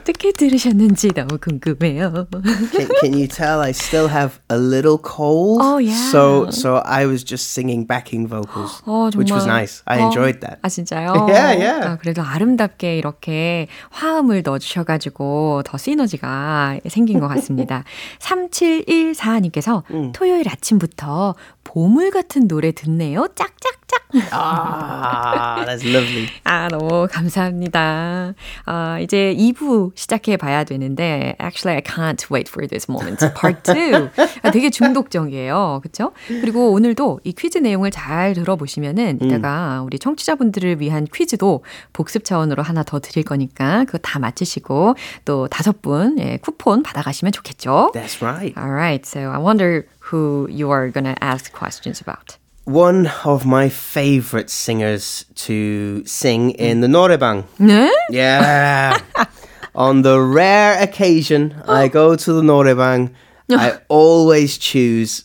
어떻게 0.00 0.32
들으셨는지 0.32 1.12
너무 1.12 1.38
궁금해요. 1.38 2.26
Can, 2.72 2.88
can 3.00 3.12
you 3.12 3.28
tell 3.28 3.60
I 3.60 3.70
still 3.70 4.08
have 4.08 4.40
a 4.50 4.56
little 4.56 4.96
cold? 4.98 5.60
Oh, 5.60 5.76
yeah. 5.78 5.92
So 6.10 6.50
so 6.50 6.80
I 6.86 7.04
was 7.04 7.22
just 7.22 7.52
singing 7.52 7.86
backing 7.86 8.26
vocals, 8.26 8.80
어, 8.86 9.10
which 9.14 9.30
was 9.30 9.44
정말. 9.44 9.60
nice. 9.60 9.82
I 9.86 10.00
어, 10.00 10.04
enjoyed 10.06 10.40
that. 10.40 10.58
아, 10.62 10.68
진짜요? 10.68 11.28
Yeah, 11.28 11.52
yeah. 11.52 11.86
아, 11.86 11.98
그래도 11.98 12.22
아름답게 12.22 12.96
이렇게 12.96 13.68
화음을 13.90 14.42
넣어주셔가지고 14.42 15.62
더 15.66 15.76
시너지가 15.76 16.80
생긴 16.88 17.20
것 17.20 17.28
같습니다. 17.28 17.84
3714님께서 18.20 19.82
음. 19.90 20.12
토요일 20.12 20.48
아침부터 20.48 21.34
보물 21.64 22.10
같은 22.10 22.48
노래 22.48 22.72
듣네요. 22.72 23.28
짝짝 23.34 23.79
짝. 23.90 24.00
Ah, 24.32 25.64
that's 25.66 25.84
lovely. 25.84 26.28
아, 26.44 26.68
너무 26.68 27.06
감사합니다. 27.10 28.34
아, 28.64 28.98
이제 29.00 29.34
2부 29.36 29.92
시작해 29.94 30.36
봐야 30.36 30.64
되는데, 30.64 31.36
actually, 31.40 31.76
I 31.76 31.82
can't 31.82 32.24
wait 32.32 32.48
for 32.50 32.66
this 32.66 32.90
moment. 32.90 33.24
Part 33.34 33.70
2. 33.70 34.10
아, 34.42 34.50
되게 34.50 34.70
중독적이에요. 34.70 35.80
그쵸? 35.82 36.12
그리고 36.26 36.72
오늘도 36.72 37.20
이 37.24 37.32
퀴즈 37.32 37.58
내용을 37.58 37.90
잘 37.90 38.34
들어보시면은, 38.34 39.18
이따가 39.22 39.82
우리 39.82 39.98
청취자분들을 39.98 40.80
위한 40.80 41.06
퀴즈도 41.12 41.64
복습 41.92 42.24
차원으로 42.24 42.62
하나 42.62 42.82
더 42.82 42.98
드릴 43.00 43.24
거니까, 43.24 43.84
그거 43.84 43.98
다 43.98 44.18
맞히시고, 44.18 44.94
또 45.24 45.48
다섯 45.48 45.82
분, 45.82 46.18
예, 46.18 46.38
쿠폰 46.38 46.82
받아 46.82 47.02
가시면 47.02 47.32
좋겠죠? 47.32 47.92
That's 47.94 48.22
right. 48.22 48.58
Alright, 48.58 49.06
so 49.06 49.30
I 49.30 49.38
wonder 49.38 49.86
who 50.10 50.48
you 50.50 50.70
are 50.72 50.90
gonna 50.90 51.14
ask 51.22 51.52
questions 51.52 52.02
about. 52.02 52.39
One 52.64 53.10
of 53.24 53.46
my 53.46 53.68
favorite 53.68 54.50
singers 54.50 55.24
to 55.46 56.04
sing 56.06 56.50
in 56.50 56.80
the 56.80 56.86
norebang. 56.86 57.44
네? 57.58 57.90
Yeah. 58.10 58.98
On 59.74 60.02
the 60.02 60.20
rare 60.20 60.80
occasion 60.82 61.62
I 61.66 61.84
oh. 61.84 61.88
go 61.88 62.16
to 62.16 62.32
the 62.32 62.42
norebang, 62.42 63.14
I 63.50 63.78
always 63.88 64.58
choose 64.58 65.24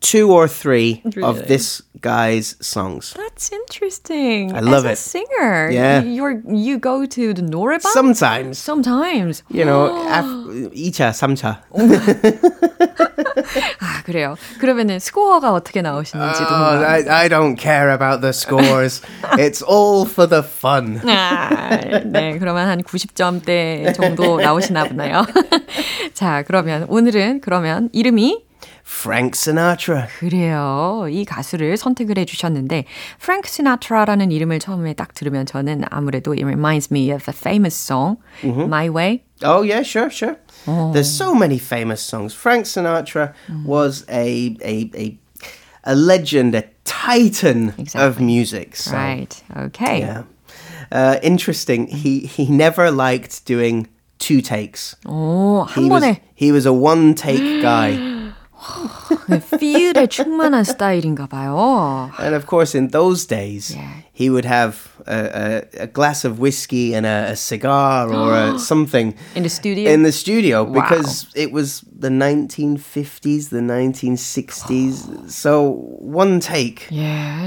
two 0.00 0.30
or 0.32 0.48
three 0.48 1.00
Really? 1.04 1.22
of 1.22 1.46
this 1.46 1.82
guy's 2.00 2.56
songs. 2.60 3.14
That's 3.16 3.50
interesting. 3.52 4.52
I 4.54 4.60
love 4.60 4.84
As 4.84 4.90
a 4.90 4.92
it. 4.92 4.98
singer, 4.98 5.70
Yeah. 5.72 6.02
you're 6.02 6.42
you 6.50 6.78
go 6.78 7.06
to 7.06 7.32
the 7.32 7.42
norebang 7.42 7.88
Sometimes, 7.94 8.58
sometimes. 8.58 9.42
you 9.48 9.64
know, 9.64 9.86
af- 10.10 10.26
2차, 10.74 11.14
3차. 11.14 11.62
아 13.80 14.02
그래요. 14.04 14.36
그러면은 14.60 14.98
스코어가 14.98 15.52
어떻게 15.52 15.82
나오시는지도 15.82 16.44
Oh, 16.44 16.48
궁금합니다. 16.48 17.12
I, 17.12 17.22
I 17.24 17.28
don't 17.28 17.56
care 17.58 17.90
about 17.92 18.20
the 18.20 18.32
scores. 18.32 19.00
it's 19.38 19.62
all 19.62 20.06
for 20.06 20.28
the 20.28 20.42
fun. 20.42 21.00
아, 21.06 21.78
네, 22.04 22.38
그러면 22.38 22.68
한 22.68 22.82
90점대 22.82 23.94
정도 23.94 24.40
나오시나 24.40 24.84
보나요? 24.84 25.24
자, 26.14 26.42
그러면 26.46 26.86
오늘은 26.88 27.40
그러면 27.40 27.88
이름이 27.92 28.44
Frank 28.88 29.34
Sinatra. 29.36 30.06
그래요. 30.18 31.06
이 31.10 31.24
가수를 31.24 31.76
선택을 31.76 32.18
해주셨는데 32.18 32.84
프랭크 33.20 33.48
시나트라라는 33.48 34.30
이름을 34.30 34.58
처음에 34.58 34.94
딱 34.94 35.14
들으면 35.14 35.46
저는 35.46 35.84
아무래도 35.90 36.32
it 36.32 36.44
reminds 36.44 36.92
me 36.92 37.10
of 37.10 37.24
a 37.28 37.34
famous 37.34 37.74
song, 37.74 38.16
My 38.42 38.88
Way. 38.88 39.22
Oh 39.42 39.62
yeah, 39.62 39.82
sure, 39.82 40.10
sure. 40.10 40.36
There's 40.92 41.10
so 41.10 41.34
many 41.34 41.58
famous 41.58 42.00
songs. 42.00 42.32
Frank 42.34 42.64
Sinatra 42.66 43.34
was 43.66 44.04
a 44.08 44.56
a 44.64 44.90
a 44.94 45.18
a 45.84 45.94
legend, 45.94 46.54
a 46.54 46.64
titan 46.84 47.68
of 47.70 47.78
Exactly. 47.78 48.24
music. 48.24 48.76
So, 48.76 48.92
Right. 48.96 49.42
Okay. 49.54 50.00
Yeah. 50.00 50.22
Uh, 50.90 51.18
interesting. 51.22 51.88
He 51.88 52.20
he 52.20 52.46
never 52.48 52.90
liked 52.90 53.44
doing 53.44 53.88
two 54.18 54.40
takes. 54.40 54.94
오, 55.04 55.66
한 55.68 55.82
He 55.84 55.90
was 55.90 56.02
번에 56.04 56.20
he 56.34 56.52
was 56.52 56.64
a 56.64 56.72
one 56.72 57.14
take 57.14 57.60
guy. 57.60 57.92
필에 59.58 60.06
충만한 60.06 60.64
스타일인가 60.64 61.26
봐요. 61.26 62.10
And 62.20 62.34
of 62.34 62.46
course, 62.46 62.76
in 62.76 62.88
those 62.90 63.26
days, 63.26 63.74
Yeah. 63.76 64.02
he 64.18 64.30
would 64.30 64.44
have 64.44 64.88
a, 65.06 65.62
a, 65.78 65.82
a 65.84 65.86
glass 65.86 66.24
of 66.24 66.38
whiskey 66.38 66.94
and 66.94 67.04
a, 67.06 67.30
a 67.32 67.36
cigar 67.36 68.12
or 68.12 68.32
a, 68.34 68.58
something 68.58 69.14
In 69.34 69.42
the 69.42 69.48
studio? 69.48 69.90
in 69.90 70.02
the 70.02 70.12
studio 70.12 70.64
because 70.64 71.26
it 71.34 71.52
was 71.52 71.82
the 71.98 72.08
1950s, 72.10 73.50
the 73.50 73.60
1960s. 73.60 75.30
So 75.30 75.70
one 76.00 76.40
take. 76.40 76.88
예. 76.92 77.46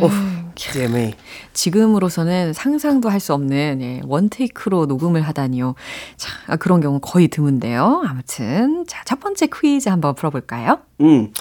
Dear 0.74 0.90
me. 0.90 1.14
지금으로서는 1.54 2.54
상상도 2.54 3.10
할 3.10 3.20
수 3.20 3.34
없는 3.34 3.80
예, 3.82 4.02
원테이크로 4.06 4.86
녹음을 4.88 5.22
하다니요. 5.22 5.76
자, 6.18 6.30
아, 6.48 6.56
그런 6.56 6.82
경우 6.82 7.00
거의 7.00 7.28
드문데요. 7.28 8.04
아무튼 8.08 8.86
자, 8.88 9.04
첫 9.06 9.20
번째 9.20 9.48
퀴즈 9.48 9.90
한번 9.90 10.16
풀어볼까요? 10.16 10.80
Mm. 11.00 11.32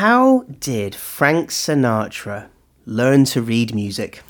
How 0.00 0.44
did 0.60 0.94
Frank 0.96 1.48
Sinatra 1.50 2.46
learn 2.86 3.24
to 3.24 3.40
read 3.42 3.74
music? 3.74 4.20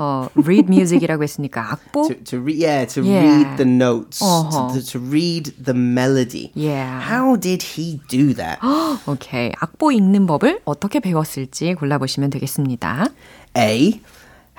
어, 0.00 0.28
read 0.36 0.68
music이라고 0.70 1.24
했으니까 1.24 1.72
악보? 1.72 2.06
To, 2.08 2.14
to 2.24 2.38
re- 2.38 2.54
yeah, 2.54 2.86
to 2.86 3.02
Yeah. 3.02 3.18
read 3.26 3.56
the 3.56 3.66
notes, 3.68 4.22
Uh-huh. 4.22 4.72
to, 4.72 4.80
to 4.92 4.98
read 5.00 5.52
the 5.58 5.74
melody. 5.74 6.52
Yeah. 6.54 7.02
How 7.02 7.34
did 7.34 7.74
he 7.74 7.98
do 8.08 8.32
that? 8.34 8.60
오케이. 9.06 9.50
악보 9.58 9.90
읽는 9.90 10.26
법을 10.26 10.60
어떻게 10.64 11.00
배웠을지 11.00 11.74
골라보시면 11.74 12.30
되겠습니다. 12.30 13.08
A. 13.56 14.00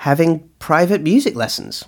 Having 0.06 0.42
private 0.58 1.00
music 1.00 1.34
lessons. 1.36 1.84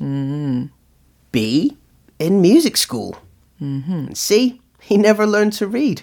B. 1.30 1.76
In 2.18 2.40
music 2.40 2.76
school. 2.78 3.16
And 3.60 4.16
C. 4.16 4.60
He 4.80 4.96
never 4.96 5.26
learned 5.26 5.52
to 5.58 5.66
read. 5.66 6.02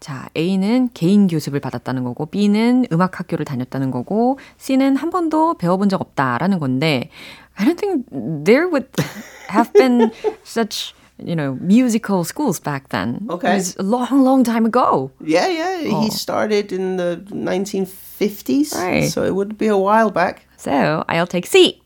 자, 0.00 0.28
A는 0.36 0.90
개인 0.94 1.26
교습을 1.26 1.60
받았다는 1.60 2.04
거고, 2.04 2.26
B는 2.26 2.86
음악 2.92 3.18
학교를 3.18 3.44
다녔다는 3.44 3.90
거고, 3.90 4.38
C는 4.58 4.96
한 4.96 5.10
번도 5.10 5.54
배워본 5.54 5.88
적 5.88 6.00
없다라는 6.00 6.58
건데, 6.58 7.10
I 7.56 7.66
don't 7.66 7.78
think 7.78 8.04
there 8.44 8.68
would 8.68 8.88
have 9.48 9.72
been 9.72 10.10
such 10.44 10.94
you 11.24 11.34
know, 11.34 11.56
musical 11.60 12.24
schools 12.24 12.60
back 12.60 12.88
then. 12.90 13.26
Okay. 13.30 13.52
It 13.52 13.56
was 13.56 13.76
a 13.78 13.82
long, 13.82 14.22
long 14.22 14.44
time 14.44 14.66
ago. 14.66 15.10
Yeah, 15.24 15.48
yeah. 15.48 16.00
He 16.02 16.10
started 16.10 16.72
in 16.72 16.96
the 16.96 17.22
1950s. 17.30 18.74
Right. 18.74 19.08
So 19.08 19.24
it 19.24 19.34
would 19.34 19.56
be 19.56 19.66
a 19.68 19.78
while 19.78 20.10
back. 20.10 20.46
So 20.56 21.04
I'll 21.08 21.26
take 21.26 21.46
C. 21.46 21.80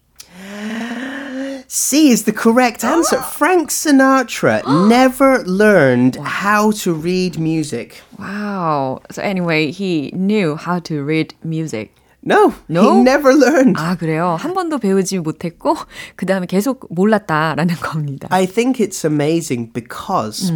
C 1.69 2.09
is 2.11 2.23
the 2.23 2.31
correct 2.31 2.83
answer. 2.83 3.21
Frank 3.21 3.69
Sinatra 3.69 4.61
never 4.89 5.43
learned 5.45 6.17
how 6.23 6.71
to 6.83 6.93
read 6.93 7.39
music. 7.39 8.01
Wow. 8.19 9.01
So 9.11 9.21
anyway, 9.21 9.71
he 9.71 10.11
knew 10.13 10.55
how 10.55 10.79
to 10.79 11.03
read 11.03 11.33
music. 11.43 11.91
No, 12.27 12.53
No? 12.67 12.95
he 12.95 13.01
never 13.03 13.33
learned. 13.33 13.77
아, 13.77 13.95
그래요? 13.95 14.35
한 14.39 14.53
번도 14.55 14.79
배우지 14.79 15.19
못했고, 15.19 15.77
그 16.15 16.25
다음에 16.25 16.47
계속 16.47 16.87
몰랐다라는 16.89 17.75
겁니다. 17.75 18.27
I 18.31 18.47
think 18.47 18.79
it's 18.79 19.05
amazing 19.05 19.71
because 19.71 20.51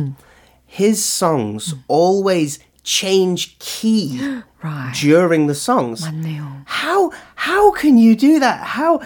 his 0.66 0.98
songs 1.04 1.76
always 1.88 2.58
change 2.84 3.56
key 3.60 4.18
Right. 4.64 4.94
during 5.00 5.46
the 5.46 5.54
songs. 5.54 6.04
맞네요. 6.04 6.66
How 6.66 7.12
how 7.36 7.72
can 7.72 7.98
you 8.00 8.16
do 8.16 8.40
that? 8.40 8.76
How 8.76 9.00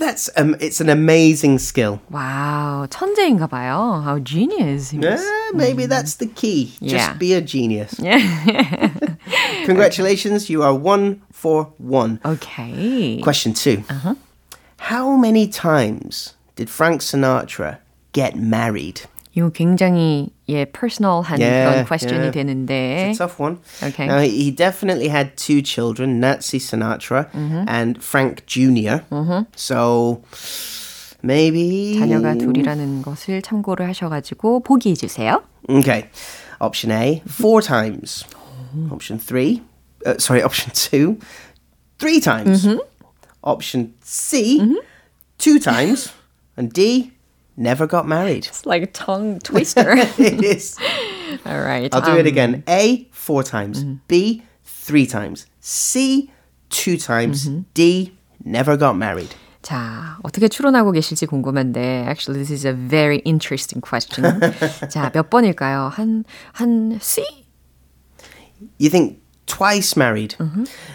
that's 0.00 0.28
um, 0.36 0.54
it's 0.60 0.80
an 0.80 0.88
amazing 0.88 1.58
skill. 1.58 2.00
와우, 2.12 2.86
천재인가 2.88 3.46
봐요. 3.48 4.02
How 4.04 4.18
genius. 4.22 4.90
he 4.90 4.98
Eh, 4.98 5.10
was. 5.12 5.22
maybe 5.54 5.86
that's 5.86 6.16
the 6.16 6.26
key. 6.26 6.72
Yeah. 6.80 7.08
Just 7.14 7.18
be 7.18 7.32
a 7.34 7.40
genius. 7.40 7.94
Congratulations, 9.66 10.48
you 10.50 10.62
are 10.62 10.74
one 10.74 11.22
for 11.32 11.72
one. 11.78 12.20
Okay. 12.24 13.20
Question 13.22 13.52
2 13.54 13.82
How 14.78 15.16
many 15.16 15.48
times 15.48 16.34
did 16.56 16.68
Frank 16.70 17.00
Sinatra 17.00 17.78
get 18.12 18.36
married? 18.36 19.02
이거 19.36 19.50
굉장히 19.50 20.30
예 20.50 20.64
personal한 20.64 21.38
Yeah, 21.40 21.70
그런 21.70 21.84
question이 21.86 22.28
yeah. 22.28 22.32
되는데 22.32 23.10
It's 23.10 23.20
a 23.20 23.26
tough 23.26 23.38
one. 23.40 23.58
Okay. 23.82 24.06
Now, 24.06 24.20
he 24.20 24.50
definitely 24.50 25.08
had 25.08 25.36
two 25.36 25.62
children, 25.62 26.20
Nancy 26.20 26.58
Sinatra 26.58 27.28
and 27.68 28.02
Frank 28.02 28.46
junior 28.46 29.02
So 29.56 30.22
maybe. 31.22 31.96
자녀가 31.98 32.34
둘이라는 32.34 33.02
것을 33.02 33.42
참고를 33.42 33.88
하셔가지고 33.88 34.60
보기해 34.60 34.94
주세요. 34.94 35.42
Okay. 35.68 36.08
Option 36.60 36.90
A, 36.92 37.22
four 37.26 37.60
times. 37.60 38.24
Option 38.90 39.18
three, 39.18 39.62
uh, 40.06 40.14
sorry, 40.18 40.42
option 40.42 40.70
two, 40.74 41.18
three 41.98 42.20
times. 42.20 42.66
Option 43.42 43.94
C, 44.02 44.60
two 45.38 45.58
times. 45.58 46.12
And 46.56 46.72
D, 46.72 47.12
never 47.56 47.86
got 47.86 48.06
married. 48.06 48.46
It's 48.46 48.66
like 48.66 48.82
a 48.82 48.86
tongue 48.86 49.38
twister. 49.40 49.94
it 50.18 50.42
is. 50.44 50.76
All 51.44 51.60
right. 51.60 51.92
I'll 51.94 52.00
do 52.00 52.16
it 52.16 52.20
um, 52.20 52.26
again. 52.26 52.64
A, 52.68 53.08
four 53.12 53.42
times. 53.42 53.84
B, 54.08 54.42
three 54.64 55.06
times. 55.06 55.46
C, 55.60 56.30
two 56.70 56.96
times. 56.96 57.48
D, 57.74 58.12
never 58.44 58.76
got 58.76 58.96
married. 58.96 59.34
자, 59.62 60.16
어떻게 60.22 60.46
추론하고 60.46 60.92
계실지 60.92 61.26
궁금한데 61.26 62.06
actually 62.06 62.38
this 62.38 62.52
is 62.52 62.64
a 62.64 62.72
very 62.72 63.20
interesting 63.24 63.80
question. 63.80 64.22
자, 64.88 65.10
몇 65.10 65.28
번일까요? 65.28 65.90
한, 65.90 66.24
한 66.52 67.00
C? 67.02 67.24
You 68.78 68.90
think 68.90 69.18
twice 69.50 69.96
married? 69.96 70.34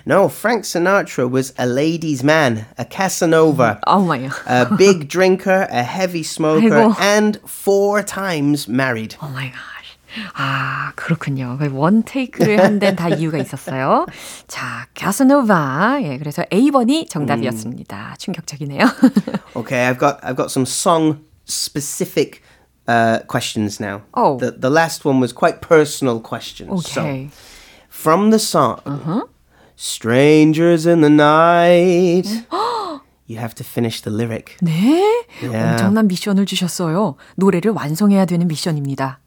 No, 0.05 0.27
Frank 0.27 0.63
Sinatra 0.65 1.29
was 1.29 1.53
a 1.57 1.65
ladies' 1.65 2.23
man, 2.23 2.65
a 2.77 2.85
Casanova. 2.85 3.79
Oh 3.87 4.03
my 4.03 4.27
god. 4.27 4.33
a 4.45 4.75
big 4.75 5.07
drinker, 5.07 5.67
a 5.71 5.83
heavy 5.83 6.23
smoker, 6.23 6.69
아이고. 6.69 6.95
and 6.99 7.39
four 7.45 8.03
times 8.03 8.67
married. 8.67 9.15
Oh 9.21 9.29
my 9.29 9.47
gosh. 9.47 9.97
아, 10.35 10.91
그렇군요. 10.95 11.57
원 11.71 12.03
테이크를 12.03 12.59
한 12.61 12.79
데는 12.79 12.97
다 12.97 13.07
이유가 13.07 13.37
있었어요. 13.37 14.05
자, 14.47 14.85
가스노바. 14.93 15.99
예, 16.03 16.17
그래서 16.17 16.43
A번이 16.51 17.07
정답이었습니다. 17.07 18.15
충격적이네요. 18.19 18.85
Okay, 19.55 19.87
I've 19.87 19.97
got 19.97 20.21
I've 20.21 20.35
got 20.35 20.51
some 20.51 20.65
song 20.65 21.21
specific 21.45 22.41
uh, 22.87 23.19
questions 23.27 23.79
now. 23.79 24.01
Oh. 24.13 24.37
the 24.37 24.51
the 24.51 24.69
last 24.69 25.05
one 25.05 25.21
was 25.21 25.31
quite 25.31 25.61
personal 25.61 26.19
questions. 26.19 26.71
Okay. 26.91 27.29
So, 27.31 27.37
from 28.05 28.31
the 28.31 28.39
song, 28.39 28.79
"Strangers 29.75 30.85
in 30.85 31.01
the 31.01 31.09
Night," 31.09 32.27
you 33.27 33.37
have 33.39 33.55
to 33.55 33.63
finish 33.63 34.01
the 34.01 34.15
lyric. 34.15 34.57
네? 34.61 35.01
Yeah. 35.41 35.71
엄청난 35.71 36.07
미션을 36.07 36.45
주셨어요. 36.45 37.15
노래를 37.35 37.71
완성해야 37.71 38.25
되는 38.25 38.47
미션입니다. 38.47 39.19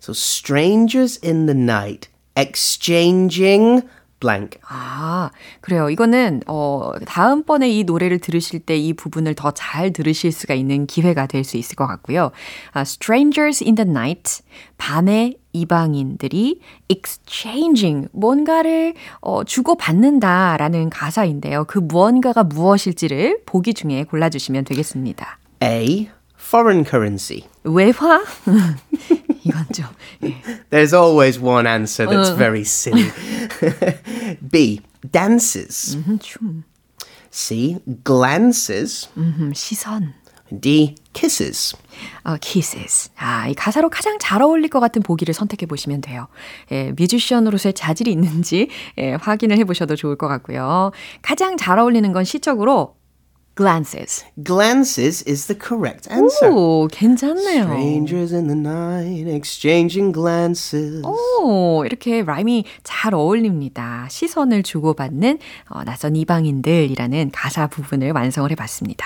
So, 0.00 0.12
"Strangers 0.12 1.18
in 1.24 1.46
the 1.46 1.58
Night," 1.58 2.08
exchanging 2.36 3.82
blank. 4.21 4.59
아, 4.69 5.29
그래요. 5.59 5.89
이거는, 5.89 6.41
어, 6.47 6.91
다음번에 7.05 7.69
이 7.69 7.83
노래를 7.83 8.19
들으실 8.19 8.61
때 8.61 8.77
이 8.77 8.93
부분을 8.93 9.35
더 9.35 9.51
잘 9.51 9.91
들으실 9.91 10.31
수가 10.31 10.53
있는 10.53 10.87
기회가 10.87 11.25
될 11.27 11.43
수 11.43 11.57
있을 11.57 11.75
것 11.75 11.85
같고요. 11.87 12.31
아, 12.71 12.81
Strangers 12.81 13.63
in 13.65 13.75
the 13.75 13.89
Night. 13.89 14.41
밤에 14.77 15.33
이방인들이 15.53 16.61
exchanging, 16.87 18.07
뭔가를 18.13 18.93
어, 19.19 19.43
주고받는다라는 19.43 20.89
가사인데요. 20.89 21.65
그 21.65 21.79
무언가가 21.79 22.43
무엇일지를 22.43 23.41
보기 23.45 23.73
중에 23.73 24.05
골라주시면 24.05 24.63
되겠습니다. 24.63 25.39
A. 25.63 26.09
Foreign 26.39 26.85
currency. 26.85 27.43
외화? 27.63 28.23
이건 29.43 29.65
좀, 29.73 29.85
예. 30.23 30.41
There's 30.69 30.93
always 30.93 31.39
one 31.39 31.67
answer 31.67 32.07
that's 32.07 32.35
very 32.35 32.61
silly. 32.61 33.11
B. 34.51 34.81
Dances. 35.11 35.97
음, 35.97 36.19
춤, 36.19 36.63
C. 37.31 37.77
Glances. 38.03 39.09
음, 39.17 39.51
시선. 39.53 40.13
D. 40.51 40.95
Kisses. 41.13 41.75
어, 42.23 42.35
kisses. 42.41 43.09
아, 43.17 43.47
이 43.47 43.53
가사로 43.53 43.89
가장 43.89 44.17
잘 44.19 44.41
어울릴 44.41 44.69
것 44.69 44.79
같은 44.79 45.01
보기를 45.01 45.33
선택해 45.33 45.65
보시면 45.65 46.01
돼요. 46.01 46.27
예, 46.71 46.91
뮤지션으로서의 46.97 47.73
자질이 47.73 48.11
있는지 48.11 48.67
예, 48.97 49.13
확인을 49.13 49.57
해 49.57 49.63
보셔도 49.63 49.95
좋을 49.95 50.17
것 50.17 50.27
같고요. 50.27 50.91
가장 51.21 51.55
잘 51.57 51.79
어울리는 51.79 52.11
건 52.11 52.25
시적으로 52.25 52.95
glances. 53.55 54.23
Glances 54.43 55.21
is 55.27 55.47
the 55.47 55.57
correct 55.57 56.09
answer. 56.11 56.51
오, 56.51 56.87
괜찮네요. 56.91 57.63
Strangers 57.65 58.33
in 58.33 58.47
the 58.47 58.57
night 58.57 59.27
exchanging 59.29 60.13
glances. 60.13 61.01
오, 61.05 61.83
이렇게 61.85 62.23
라임이 62.23 62.65
잘 62.83 63.13
어울립니다. 63.13 64.07
시선을 64.09 64.63
주고받는 64.63 65.39
어, 65.69 65.83
낯선 65.83 66.15
이방인들이라는 66.15 67.31
가사 67.33 67.67
부분을 67.67 68.11
완성을 68.11 68.49
해봤습니다. 68.51 69.05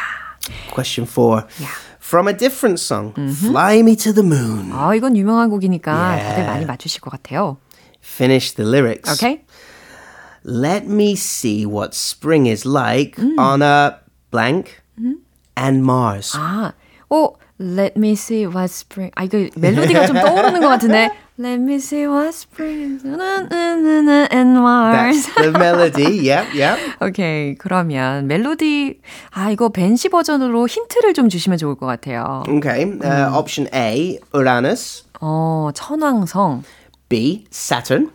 Question 0.74 1.08
four. 1.10 1.44
Yeah. 1.60 1.74
From 2.00 2.28
a 2.28 2.34
different 2.38 2.80
song, 2.80 3.14
Fly 3.18 3.80
Me 3.80 3.96
to 3.96 4.14
the 4.14 4.24
Moon. 4.24 4.70
아, 4.72 4.94
이건 4.94 5.18
유명한 5.18 5.50
곡이니까 5.50 5.92
Yeah. 5.92 6.30
다들 6.30 6.46
많이 6.46 6.66
맞추실 6.66 7.02
것 7.02 7.10
같아요. 7.10 7.58
Finish 8.04 8.54
the 8.56 8.70
lyrics. 8.70 9.12
오케이? 9.12 9.42
Let 10.48 10.86
me 10.86 11.14
see 11.14 11.66
what 11.66 11.96
spring 11.96 12.46
is 12.48 12.64
like 12.68 13.18
on 13.40 13.64
a 13.64 13.96
blank 14.36 14.82
and 15.56 15.84
Mars. 15.84 16.36
아, 16.36 16.74
오, 17.10 17.38
let 17.60 17.96
me 17.98 18.12
see 18.12 18.46
what 18.46 18.66
spring. 18.66 19.12
아, 19.16 19.24
이거 19.24 19.48
멜로디가 19.56 20.06
좀 20.08 20.18
떠오르는 20.18 20.60
것 20.60 20.68
같은데. 20.68 21.10
Let 21.38 21.60
me 21.60 21.76
see 21.76 22.06
what 22.08 22.30
spring 22.30 23.00
and 23.04 24.60
Mars. 24.60 25.28
That's 25.28 25.36
the 25.36 25.52
melody. 25.52 26.28
Yep, 26.28 26.54
yep. 26.56 26.80
오케이, 27.02 27.56
그러면 27.56 28.28
멜로디, 28.28 29.00
아, 29.32 29.50
이거 29.52 29.70
벤시 29.70 30.10
버전으로 30.10 30.68
힌트를 30.68 31.14
좀 31.14 31.30
주시면 31.30 31.58
좋을 31.58 31.76
것 31.76 31.86
같아요. 31.86 32.44
Okay. 32.48 32.84
Uh, 32.84 33.32
option 33.38 33.70
A, 33.74 34.20
Uranus. 34.34 35.04
어, 35.22 35.72
천왕성, 35.74 36.64
B, 37.08 37.46
Saturn. 37.52 38.12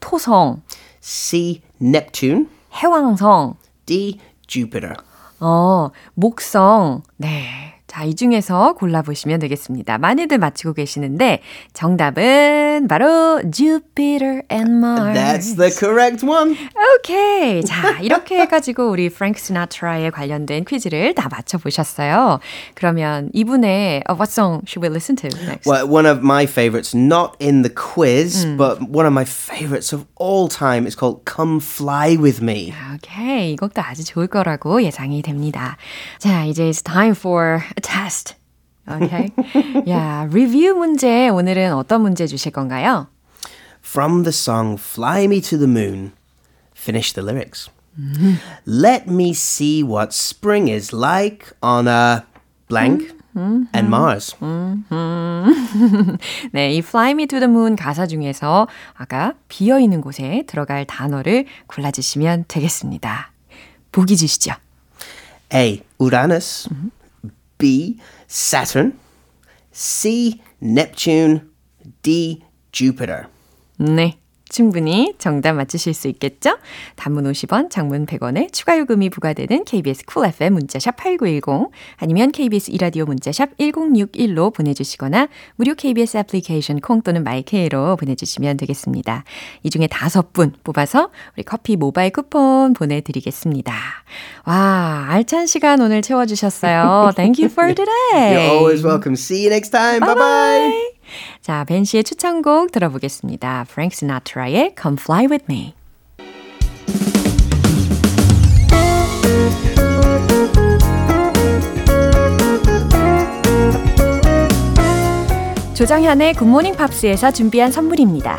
토성, 0.00 0.62
C, 1.00 1.62
Neptune. 1.80 2.48
해왕성, 2.74 3.56
D, 3.86 4.18
Jupiter. 4.46 4.94
어, 5.42 5.90
목성. 6.14 7.02
네. 7.16 7.71
자, 7.92 8.04
이 8.04 8.14
중에서 8.14 8.72
골라보시면 8.72 9.38
되겠습니다. 9.40 9.98
많이들 9.98 10.38
맞히고 10.38 10.72
계시는데, 10.72 11.42
정답은 11.74 12.88
바로 12.88 13.42
Jupiter 13.52 14.40
and 14.50 14.78
Mars. 14.78 15.12
That's 15.12 15.56
the 15.58 15.70
correct 15.70 16.24
one. 16.24 16.56
오케이. 16.96 17.62
자, 17.62 18.00
이렇게 18.00 18.40
해가지고 18.40 18.88
우리 18.88 19.10
프랭크 19.10 19.38
시나트라에 19.38 20.08
관련된 20.08 20.64
퀴즈를 20.64 21.14
다 21.14 21.28
맞춰보셨어요. 21.30 22.40
그러면 22.72 23.28
이분의 23.34 24.04
uh, 24.08 24.16
What 24.16 24.32
song 24.32 24.62
should 24.66 24.80
we 24.80 24.88
listen 24.88 25.14
to 25.16 25.28
next? 25.44 25.68
Well, 25.68 25.86
one 25.86 26.06
of 26.06 26.24
my 26.24 26.46
favorites, 26.46 26.96
not 26.96 27.36
in 27.42 27.60
the 27.60 27.68
quiz, 27.68 28.46
but 28.56 28.80
one 28.88 29.04
of 29.04 29.12
my 29.12 29.26
favorites 29.26 29.92
of 29.92 30.06
all 30.16 30.48
time 30.48 30.86
is 30.86 30.96
called 30.96 31.26
Come 31.26 31.60
Fly 31.60 32.16
With 32.16 32.42
Me. 32.42 32.72
오케이. 32.94 33.52
이 33.52 33.56
곡도 33.56 33.82
아주 33.82 34.02
좋을 34.02 34.28
거라고 34.28 34.82
예상이 34.82 35.20
됩니다. 35.20 35.76
자, 36.18 36.46
이제 36.46 36.64
it's 36.70 36.82
time 36.82 37.12
for 37.12 37.60
test. 37.82 38.34
Okay. 38.88 39.30
야, 39.88 40.26
리뷰 40.30 40.74
문제 40.74 41.28
오늘은 41.28 41.72
어떤 41.74 42.02
문제 42.02 42.26
주실 42.26 42.52
건가요? 42.52 43.08
From 43.84 44.22
the 44.22 44.32
song 44.32 44.78
Fly 44.78 45.24
Me 45.24 45.40
to 45.42 45.58
the 45.58 45.68
Moon, 45.68 46.12
finish 46.74 47.12
the 47.12 47.24
lyrics. 47.24 47.68
Let 48.66 49.06
me 49.06 49.32
see 49.34 49.82
what 49.84 50.14
spring 50.14 50.68
is 50.68 50.94
like 50.94 51.52
on 51.62 51.86
a 51.86 52.24
blank 52.68 53.12
and 53.36 53.88
Mars. 53.88 54.34
네, 56.52 56.72
이 56.72 56.78
Fly 56.78 57.10
Me 57.12 57.26
to 57.26 57.38
the 57.38 57.50
Moon 57.50 57.76
가사 57.76 58.06
중에서 58.06 58.66
아까 58.94 59.34
비어 59.48 59.78
있는 59.78 60.00
곳에 60.00 60.44
들어갈 60.46 60.86
단어를 60.86 61.46
골라 61.66 61.90
주시면 61.90 62.46
되겠습니다. 62.48 63.30
보기 63.92 64.16
주시죠. 64.16 64.54
A. 65.52 65.82
Uranus. 66.00 66.68
B. 67.62 68.00
Saturn. 68.26 68.98
C. 69.70 70.40
Neptune. 70.60 71.42
D. 72.02 72.42
Jupiter. 72.72 73.28
네. 73.78 74.21
충분히 74.52 75.14
정답 75.18 75.54
맞추실 75.54 75.94
수 75.94 76.08
있겠죠? 76.08 76.58
단문 76.96 77.24
50원, 77.24 77.70
장문 77.70 78.06
100원에 78.06 78.52
추가 78.52 78.78
요금이 78.78 79.10
부과되는 79.10 79.64
KBS 79.64 80.04
Cool 80.06 80.28
FM 80.32 80.54
문자샵 80.54 80.96
8910 80.96 81.70
아니면 81.96 82.30
KBS 82.30 82.70
이라디오 82.70 83.04
문자샵 83.04 83.56
1061로 83.58 84.52
보내주시거나 84.52 85.28
무료 85.56 85.74
KBS 85.74 86.18
애플리케이션 86.18 86.80
콩 86.80 87.02
또는 87.02 87.24
마이케이로 87.24 87.96
보내주시면 87.96 88.56
되겠습니다. 88.58 89.24
이 89.62 89.70
중에 89.70 89.86
다섯 89.88 90.32
분 90.32 90.52
뽑아서 90.62 91.10
우리 91.34 91.42
커피 91.42 91.76
모바일 91.76 92.10
쿠폰 92.10 92.74
보내드리겠습니다. 92.74 93.74
와, 94.44 95.06
알찬 95.08 95.46
시간 95.46 95.80
오늘 95.80 96.02
채워주셨어요. 96.02 97.12
Thank 97.16 97.42
you 97.42 97.50
for 97.50 97.74
today. 97.74 98.36
You're 98.36 98.58
always 98.58 98.84
welcome. 98.84 99.14
See 99.14 99.44
you 99.44 99.50
next 99.50 99.70
time. 99.70 100.00
Bye 100.00 100.14
bye. 100.14 101.01
자, 101.40 101.64
벤 101.64 101.84
씨의 101.84 102.04
추천곡 102.04 102.72
들어보겠습니다. 102.72 103.66
프랭크 103.68 103.94
시나트라의 103.94 104.74
Come 104.80 104.96
Fly 105.00 105.26
With 105.26 105.46
Me. 105.50 105.74
조정현의 115.74 116.34
굿모닝 116.34 116.76
팝스에서 116.76 117.32
준비한 117.32 117.72
선물입니다. 117.72 118.38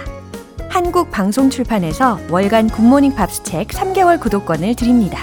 한국 0.69 1.11
방송 1.11 1.49
출판에서 1.49 2.17
월간 2.29 2.69
굿모닝 2.69 3.15
팝스 3.15 3.43
책 3.43 3.67
3개월 3.67 4.19
구독권을 4.19 4.75
드립니다. 4.75 5.19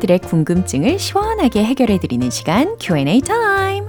GMPer들의 0.00 0.18
궁금증을 0.20 0.98
시원하게 0.98 1.64
해결해 1.64 1.98
드리는 1.98 2.28
시간 2.30 2.76
Q&A 2.80 3.20
타임! 3.20 3.86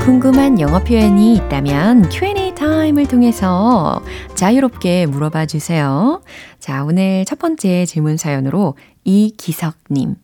궁금한 0.00 0.60
영어 0.60 0.78
표현이 0.82 1.34
있다면 1.34 2.08
Q&A 2.08 2.54
타임을 2.54 3.06
통해서 3.06 4.02
자유롭게 4.34 5.06
물어봐 5.06 5.46
주세요. 5.46 6.22
자, 6.58 6.84
오늘 6.84 7.24
첫 7.24 7.38
번째 7.38 7.84
질문 7.86 8.16
사연으로 8.16 8.76
이기석님. 9.04 10.14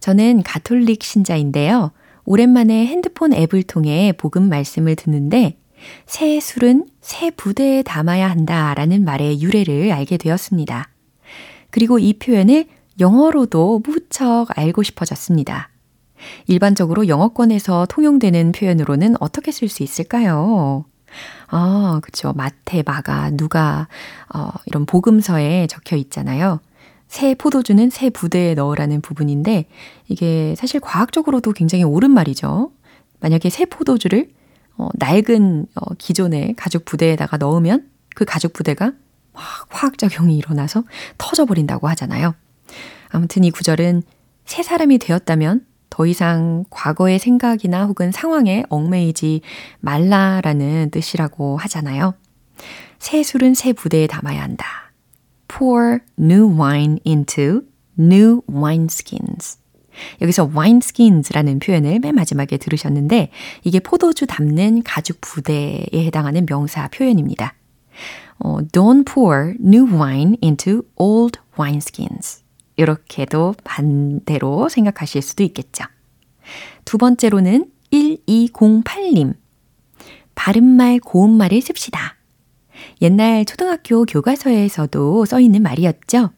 저는 0.00 0.42
가톨릭 0.44 1.02
신자인데요. 1.02 1.92
오랜만에 2.30 2.84
핸드폰 2.84 3.32
앱을 3.32 3.62
통해 3.62 4.12
복음 4.12 4.50
말씀을 4.50 4.96
듣는데 4.96 5.56
새 6.04 6.38
술은 6.40 6.86
새 7.00 7.30
부대에 7.30 7.82
담아야 7.82 8.28
한다라는 8.28 9.02
말의 9.06 9.40
유래를 9.40 9.90
알게 9.92 10.18
되었습니다. 10.18 10.90
그리고 11.70 11.98
이 11.98 12.18
표현을 12.18 12.66
영어로도 13.00 13.80
무척 13.82 14.48
알고 14.58 14.82
싶어졌습니다. 14.82 15.70
일반적으로 16.46 17.08
영어권에서 17.08 17.86
통용되는 17.88 18.52
표현으로는 18.52 19.14
어떻게 19.20 19.50
쓸 19.50 19.70
수 19.70 19.82
있을까요? 19.82 20.84
아, 21.46 22.00
그쵸. 22.02 22.34
마태, 22.36 22.82
마가, 22.84 23.30
누가, 23.30 23.88
어, 24.34 24.50
이런 24.66 24.84
복음서에 24.84 25.66
적혀 25.66 25.96
있잖아요. 25.96 26.60
새 27.08 27.34
포도주는 27.34 27.90
새 27.90 28.10
부대에 28.10 28.54
넣으라는 28.54 29.00
부분인데, 29.00 29.66
이게 30.08 30.54
사실 30.56 30.80
과학적으로도 30.80 31.52
굉장히 31.52 31.84
옳은 31.84 32.10
말이죠. 32.10 32.70
만약에 33.20 33.50
새 33.50 33.64
포도주를 33.64 34.30
어, 34.76 34.88
낡은 34.94 35.66
어, 35.74 35.94
기존의 35.98 36.54
가죽 36.56 36.84
부대에다가 36.84 37.36
넣으면 37.36 37.88
그 38.14 38.24
가죽 38.24 38.52
부대가 38.52 38.92
막 39.32 39.42
화학작용이 39.68 40.36
일어나서 40.36 40.84
터져버린다고 41.18 41.88
하잖아요. 41.88 42.34
아무튼 43.10 43.44
이 43.44 43.50
구절은 43.50 44.02
새 44.44 44.62
사람이 44.62 44.98
되었다면 44.98 45.66
더 45.90 46.06
이상 46.06 46.64
과거의 46.70 47.18
생각이나 47.18 47.86
혹은 47.86 48.12
상황에 48.12 48.64
얽매이지 48.68 49.40
말라라는 49.80 50.90
뜻이라고 50.90 51.56
하잖아요. 51.56 52.14
새 52.98 53.22
술은 53.22 53.54
새 53.54 53.72
부대에 53.72 54.06
담아야 54.06 54.42
한다. 54.42 54.87
Pour 55.48 56.00
new 56.18 56.46
wine 56.46 56.98
into 57.06 57.62
new 57.98 58.42
wineskins. 58.48 59.58
여기서 60.20 60.50
wineskins,라는 60.54 61.58
표현을 61.58 61.98
맨 61.98 62.14
마지막에 62.14 62.56
들으셨는데 62.56 63.30
이게 63.64 63.80
포도주 63.80 64.26
담는 64.26 64.82
가죽 64.84 65.20
부대에 65.20 65.86
해당하는 65.92 66.46
명사 66.46 66.88
표현입니다. 66.88 67.54
어, 68.38 68.58
don't 68.72 69.04
pour 69.04 69.54
new 69.60 69.86
wine 69.92 70.36
into 70.42 70.82
old 70.96 71.40
wineskins. 71.58 72.44
이렇게도 72.76 73.56
반대로 73.64 74.68
생각하실 74.68 75.22
수도 75.22 75.42
있겠죠. 75.42 75.84
두 76.84 76.96
번째로는 76.96 77.70
1208님. 77.92 79.34
바른말, 80.36 81.00
고운말을 81.00 81.60
씁시다. 81.60 82.17
옛날 83.02 83.44
초등학교 83.44 84.04
교과서에서도 84.04 85.24
써 85.24 85.40
있는 85.40 85.62
말이었죠. 85.62 86.30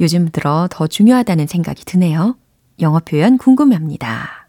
요즘 0.00 0.30
들어 0.30 0.68
더 0.70 0.86
중요하다는 0.86 1.46
생각이 1.46 1.84
드네요. 1.84 2.36
영어 2.80 3.00
표현 3.00 3.38
궁금합니다. 3.38 4.48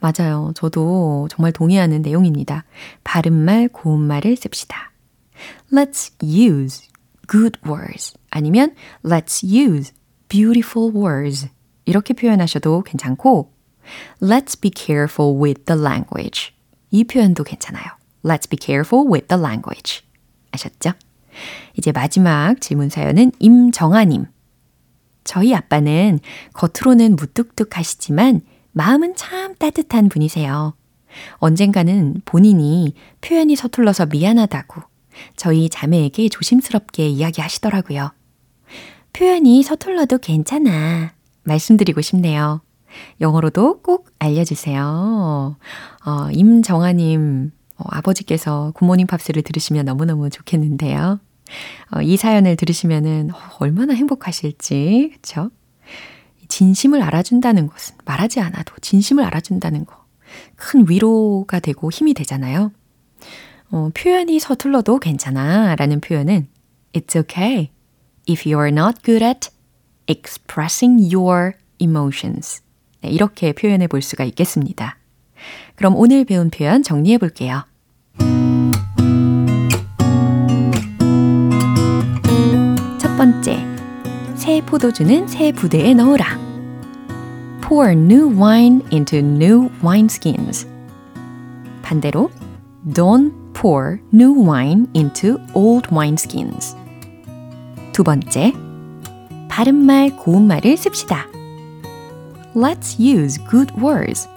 맞아요. 0.00 0.52
저도 0.54 1.28
정말 1.30 1.52
동의하는 1.52 2.02
내용입니다. 2.02 2.64
바른말, 3.02 3.68
고운말을 3.68 4.36
씁시다. 4.36 4.92
Let's 5.72 6.12
use 6.22 6.88
good 7.28 7.58
words. 7.66 8.14
아니면 8.30 8.74
let's 9.04 9.44
use 9.44 9.92
beautiful 10.28 10.94
words. 10.94 11.48
이렇게 11.84 12.14
표현하셔도 12.14 12.82
괜찮고, 12.82 13.52
let's 14.22 14.58
be 14.58 14.70
careful 14.74 15.36
with 15.36 15.64
the 15.64 15.80
language. 15.80 16.52
이 16.90 17.04
표현도 17.04 17.44
괜찮아요. 17.44 17.84
Let's 18.24 18.48
be 18.48 18.58
careful 18.60 19.06
with 19.06 19.26
the 19.26 19.40
language. 19.40 20.03
아셨죠? 20.54 20.92
이제 21.76 21.92
마지막 21.92 22.60
질문 22.60 22.88
사연은 22.88 23.32
임정아님. 23.38 24.26
저희 25.24 25.54
아빠는 25.54 26.20
겉으로는 26.52 27.16
무뚝뚝하시지만 27.16 28.42
마음은 28.72 29.14
참 29.16 29.54
따뜻한 29.56 30.08
분이세요. 30.08 30.74
언젠가는 31.36 32.22
본인이 32.24 32.94
표현이 33.20 33.56
서툴러서 33.56 34.06
미안하다고 34.06 34.82
저희 35.36 35.68
자매에게 35.68 36.28
조심스럽게 36.28 37.08
이야기하시더라고요. 37.08 38.12
표현이 39.12 39.62
서툴러도 39.62 40.18
괜찮아. 40.18 41.12
말씀드리고 41.44 42.00
싶네요. 42.00 42.62
영어로도 43.20 43.82
꼭 43.82 44.10
알려주세요. 44.18 45.56
어, 46.06 46.30
임정아님, 46.32 47.52
어, 47.76 47.84
아버지께서 47.88 48.72
굿모닝 48.74 49.06
팝스를 49.06 49.42
들으시면 49.42 49.86
너무너무 49.86 50.30
좋겠는데요. 50.30 51.20
어, 51.92 52.02
이 52.02 52.16
사연을 52.16 52.56
들으시면은 52.56 53.30
어, 53.32 53.36
얼마나 53.58 53.94
행복하실지, 53.94 55.12
그쵸? 55.14 55.50
진심을 56.48 57.02
알아준다는 57.02 57.66
것은 57.66 57.96
말하지 58.04 58.40
않아도 58.40 58.74
진심을 58.80 59.24
알아준다는 59.24 59.84
거. 59.84 60.04
큰 60.56 60.88
위로가 60.88 61.60
되고 61.60 61.90
힘이 61.90 62.14
되잖아요. 62.14 62.72
어, 63.70 63.90
표현이 63.94 64.38
서툴러도 64.38 64.98
괜찮아 64.98 65.74
라는 65.76 66.00
표현은 66.00 66.48
It's 66.92 67.16
okay 67.18 67.70
if 68.28 68.44
you're 68.44 68.68
not 68.68 69.02
good 69.02 69.24
at 69.24 69.50
expressing 70.08 71.14
your 71.14 71.54
emotions. 71.78 72.62
네, 73.00 73.10
이렇게 73.10 73.52
표현해 73.52 73.86
볼 73.86 74.02
수가 74.02 74.24
있겠습니다. 74.24 74.98
그럼 75.76 75.96
오늘 75.96 76.24
배운 76.24 76.50
표현 76.50 76.82
정리해 76.82 77.18
볼게요. 77.18 77.64
첫 82.98 83.16
번째, 83.16 83.58
새 84.34 84.60
포도주는 84.60 85.26
새 85.28 85.52
부대에 85.52 85.94
넣어라. 85.94 86.38
Pour 87.62 87.90
new 87.92 88.30
wine 88.30 88.82
into 88.92 89.18
new 89.18 89.70
wineskins. 89.82 90.66
반대로, 91.82 92.30
don't 92.92 93.32
pour 93.54 93.98
new 94.12 94.34
wine 94.34 94.86
into 94.94 95.38
old 95.54 95.88
wineskins. 95.90 96.76
두 97.92 98.04
번째, 98.04 98.52
바른말 99.48 100.16
고운말을 100.16 100.76
씁시다. 100.76 101.26
Let's 102.54 102.98
use 102.98 103.38
good 103.48 103.72
words 103.80 104.28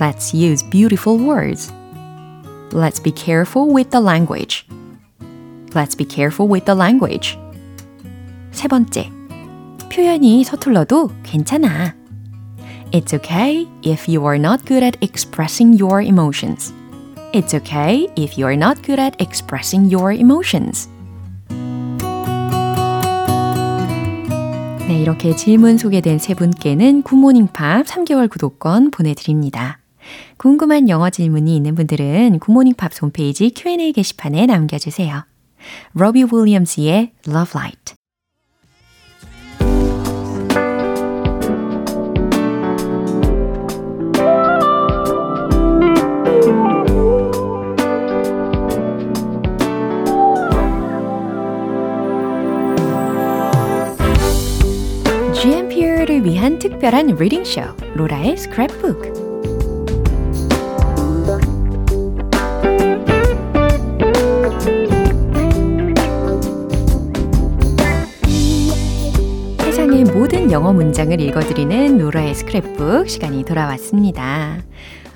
Let's 0.00 0.32
use 0.32 0.62
beautiful 0.62 1.18
words. 1.18 1.72
Let's 2.72 3.00
be 3.00 3.12
careful 3.12 3.72
with 3.72 3.90
the 3.90 4.00
language. 4.00 4.66
Let's 5.74 5.94
be 5.94 6.04
careful 6.04 6.48
with 6.48 6.64
the 6.66 6.74
language. 6.74 7.38
세 8.52 8.68
번째, 8.68 9.10
표현이 9.90 10.44
서툴러도 10.44 11.10
괜찮아. 11.22 11.94
It's 12.92 13.12
okay 13.14 13.66
if 13.82 14.08
you 14.08 14.24
are 14.24 14.38
not 14.38 14.64
good 14.64 14.82
at 14.82 14.96
expressing 15.02 15.76
your 15.78 16.00
emotions. 16.00 16.72
It's 17.32 17.54
okay 17.54 18.08
if 18.16 18.38
you 18.38 18.46
are 18.46 18.56
not 18.56 18.82
good 18.82 18.98
at 18.98 19.14
expressing 19.20 19.92
your 19.92 20.12
emotions. 20.12 20.88
네, 24.88 25.02
이렇게 25.02 25.36
질문 25.36 25.76
소개된 25.76 26.18
세 26.18 26.32
분께는 26.32 27.02
굿모닝 27.02 27.48
팝 27.48 27.84
3개월 27.84 28.30
구독권 28.30 28.90
보내드립니다. 28.90 29.80
궁금한 30.37 30.89
영어 30.89 31.09
질문이 31.09 31.55
있는 31.55 31.75
분들은 31.75 32.39
굿모닝 32.39 32.73
팝 32.75 32.91
홈페이지 33.01 33.51
Q&A 33.55 33.93
게시판에 33.93 34.45
남겨주세요. 34.45 35.25
로비 35.93 36.25
윌리엄스의 36.31 37.13
Love 37.27 37.51
Light. 37.55 37.95
GMPer를 55.33 56.25
위한 56.25 56.57
특별한 56.57 57.07
리딩 57.07 57.43
쇼 57.43 57.61
로라의 57.95 58.35
스크랩북 58.35 59.22
문장을 70.93 71.19
읽어드리는 71.21 71.97
로라의 71.97 72.35
스크랩북 72.35 73.09
시간이 73.09 73.45
돌아왔습니다. 73.45 74.61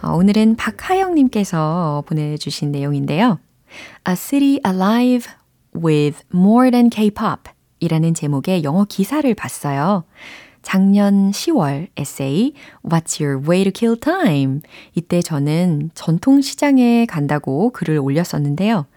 어, 0.01 0.15
오늘은 0.15 0.55
박하영님께서 0.55 2.03
보내주신 2.07 2.71
내용인데요. 2.71 3.37
A 4.09 4.15
city 4.15 4.59
alive 4.65 5.31
with 5.75 6.23
more 6.33 6.71
than 6.71 6.89
K-pop 6.89 7.51
이라는 7.79 8.15
제목의 8.15 8.63
영어 8.63 8.85
기사를 8.85 9.31
봤어요. 9.35 10.03
작년 10.63 11.29
10월 11.29 11.89
에세이 11.95 12.53
What's 12.83 13.23
your 13.23 13.47
way 13.47 13.63
to 13.63 13.71
kill 13.71 13.99
time? 13.99 14.61
이때 14.95 15.21
저는 15.21 15.91
전통시장에 15.93 17.05
간다고 17.05 17.69
글을 17.69 17.99
올렸었는데요. 17.99 18.87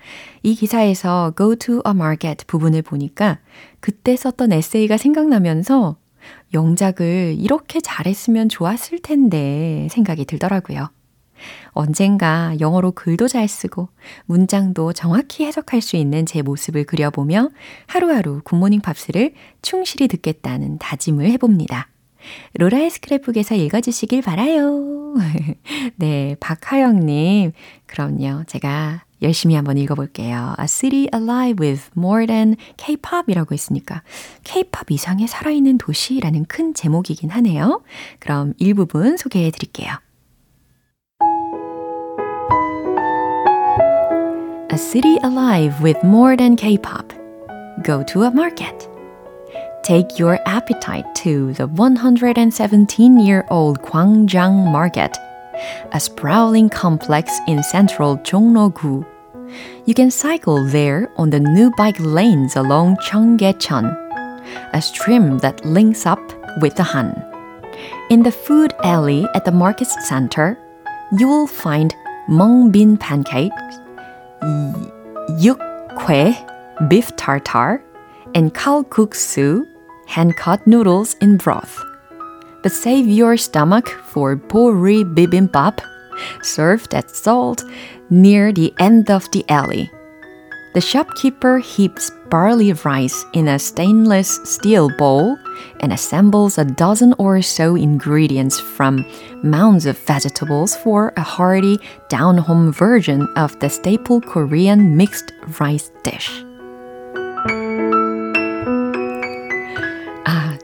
이 0.42 0.54
기사에서 0.54 1.34
go 1.36 1.54
to 1.56 1.82
a 1.86 1.92
market 1.94 2.46
부분을 2.46 2.80
보니까 2.80 3.38
그때 3.80 4.16
썼던 4.16 4.52
에세이가 4.52 4.96
생각나면서 4.96 5.99
영작을 6.52 7.36
이렇게 7.38 7.80
잘했으면 7.80 8.48
좋았을 8.48 9.00
텐데 9.00 9.88
생각이 9.90 10.24
들더라고요. 10.24 10.90
언젠가 11.70 12.54
영어로 12.60 12.92
글도 12.92 13.28
잘 13.28 13.48
쓰고 13.48 13.88
문장도 14.26 14.92
정확히 14.92 15.44
해석할 15.46 15.80
수 15.80 15.96
있는 15.96 16.26
제 16.26 16.42
모습을 16.42 16.84
그려보며 16.84 17.50
하루하루 17.86 18.42
굿모닝 18.44 18.80
팝스를 18.80 19.34
충실히 19.62 20.08
듣겠다는 20.08 20.78
다짐을 20.78 21.30
해봅니다. 21.30 21.88
로라의 22.54 22.90
스크랩북에서 22.90 23.56
읽어주시길 23.56 24.22
바라요. 24.22 25.14
네, 25.96 26.36
박하영님. 26.40 27.52
그럼요. 27.86 28.44
제가 28.46 29.04
열심히 29.22 29.54
한번 29.54 29.78
읽어볼게요. 29.78 30.56
A 30.58 30.66
city 30.66 31.08
alive 31.14 31.56
with 31.60 31.90
more 31.96 32.26
than 32.26 32.56
K-pop이라고 32.76 33.52
했으니까 33.52 34.02
K-pop 34.44 34.92
이상의 34.92 35.28
살아있는 35.28 35.78
도시라는 35.78 36.44
큰 36.46 36.74
제목이긴 36.74 37.30
하네요. 37.30 37.80
그럼 38.18 38.52
일부분 38.58 39.16
소개해 39.16 39.50
드릴게요. 39.50 39.94
A 44.72 44.78
city 44.78 45.18
alive 45.24 45.74
with 45.82 45.98
more 46.04 46.36
than 46.36 46.54
K-pop. 46.56 47.12
Go 47.82 48.04
to 48.04 48.24
a 48.24 48.30
market. 48.30 48.86
Take 49.82 50.18
your 50.18 50.38
appetite 50.46 51.06
to 51.24 51.54
the 51.54 51.66
117-year-old 51.66 53.80
Gwangjang 53.82 54.70
Market, 54.70 55.16
a 55.92 55.98
sprawling 55.98 56.68
complex 56.68 57.40
in 57.48 57.62
central 57.62 58.18
Jongno-gu. 58.18 59.02
You 59.86 59.94
can 59.94 60.10
cycle 60.10 60.64
there 60.64 61.10
on 61.16 61.30
the 61.30 61.40
new 61.40 61.70
bike 61.76 61.98
lanes 61.98 62.56
along 62.56 62.96
Cheonggyecheon, 62.96 63.86
a 64.72 64.82
stream 64.82 65.38
that 65.38 65.64
links 65.64 66.06
up 66.06 66.20
with 66.60 66.76
the 66.76 66.82
Han. 66.82 67.14
In 68.10 68.22
the 68.22 68.32
food 68.32 68.74
alley 68.84 69.26
at 69.34 69.44
the 69.44 69.52
market 69.52 69.88
center, 69.88 70.58
you 71.18 71.28
will 71.28 71.46
find 71.46 71.94
mung 72.28 72.70
bean 72.70 72.96
pancakes, 72.96 73.78
yukque, 75.38 76.36
beef 76.88 77.14
tartar, 77.16 77.82
and 78.34 78.54
kalguksu, 78.54 79.66
hand-cut 80.06 80.66
noodles 80.66 81.14
in 81.20 81.36
broth. 81.36 81.82
But 82.62 82.72
save 82.72 83.06
your 83.06 83.36
stomach 83.36 83.88
for 83.88 84.36
bori 84.36 85.04
bibimbap, 85.04 85.80
served 86.42 86.94
at 86.94 87.10
salt 87.10 87.64
near 88.10 88.52
the 88.52 88.72
end 88.78 89.10
of 89.10 89.30
the 89.30 89.44
alley. 89.48 89.90
The 90.72 90.80
shopkeeper 90.80 91.58
heaps 91.58 92.12
barley 92.28 92.72
rice 92.72 93.24
in 93.32 93.48
a 93.48 93.58
stainless 93.58 94.38
steel 94.44 94.88
bowl 94.96 95.36
and 95.80 95.92
assembles 95.92 96.58
a 96.58 96.64
dozen 96.64 97.12
or 97.18 97.42
so 97.42 97.74
ingredients 97.74 98.60
from 98.60 99.04
mounds 99.42 99.84
of 99.84 99.98
vegetables 99.98 100.76
for 100.76 101.12
a 101.16 101.22
hearty, 101.22 101.78
down 102.08 102.38
home 102.38 102.72
version 102.72 103.28
of 103.36 103.58
the 103.58 103.68
staple 103.68 104.20
Korean 104.20 104.96
mixed 104.96 105.32
rice 105.58 105.90
dish. 106.04 106.44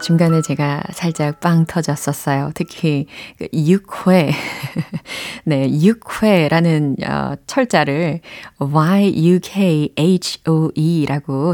중간에 0.06 0.40
제가 0.40 0.84
살짝 0.92 1.40
빵 1.40 1.66
터졌었어요. 1.66 2.52
특히 2.54 3.08
그 3.38 3.48
6회. 3.48 4.30
네, 5.44 5.68
6회라는 5.68 7.04
어, 7.04 7.34
철자를 7.48 8.20
Y-U-K-H-O-E라고 8.60 9.96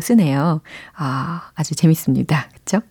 쓰네요. 0.02 0.60
아, 0.94 1.50
아주 1.54 1.74
재밌습니다. 1.74 2.50
그쵸? 2.52 2.82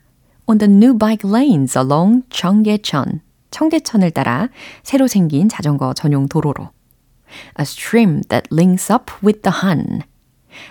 On 0.51 0.57
the 0.57 0.73
new 0.73 0.97
bike 0.97 1.29
lanes 1.29 1.77
along 1.77 2.23
청계천. 2.31 3.21
청계천을 3.51 4.11
따라 4.13 4.49
새로 4.83 5.07
생긴 5.07 5.49
자전거 5.49 5.93
전용 5.93 6.27
도로로. 6.27 6.71
A 7.59 7.63
stream 7.63 8.23
that 8.29 8.49
links 8.51 8.91
up 8.91 9.13
with 9.23 9.43
the 9.43 9.55
Han. 9.63 10.01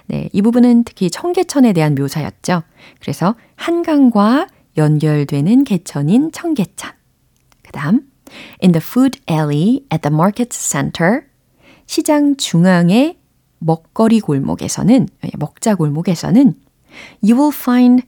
네, 0.08 0.30
이 0.34 0.42
부분은 0.42 0.84
특히 0.84 1.12
청계천에 1.12 1.74
대한 1.74 1.94
묘사였죠. 1.94 2.64
그래서 3.00 3.36
한강과 3.56 4.48
연결되는 4.78 5.64
개천인 5.64 6.32
청계천. 6.32 6.92
그 7.62 7.72
다음, 7.72 8.10
in 8.64 8.72
the 8.72 8.82
food 8.84 9.20
alley 9.30 9.82
at 9.94 10.02
the 10.02 10.12
market 10.12 10.50
center. 10.52 11.22
시장 11.86 12.36
중앙의 12.36 13.20
먹거리 13.60 14.20
골목에서는, 14.22 15.08
먹자 15.38 15.76
골목에서는 15.76 16.56
you 17.24 17.40
will 17.40 17.54
find 17.56 18.04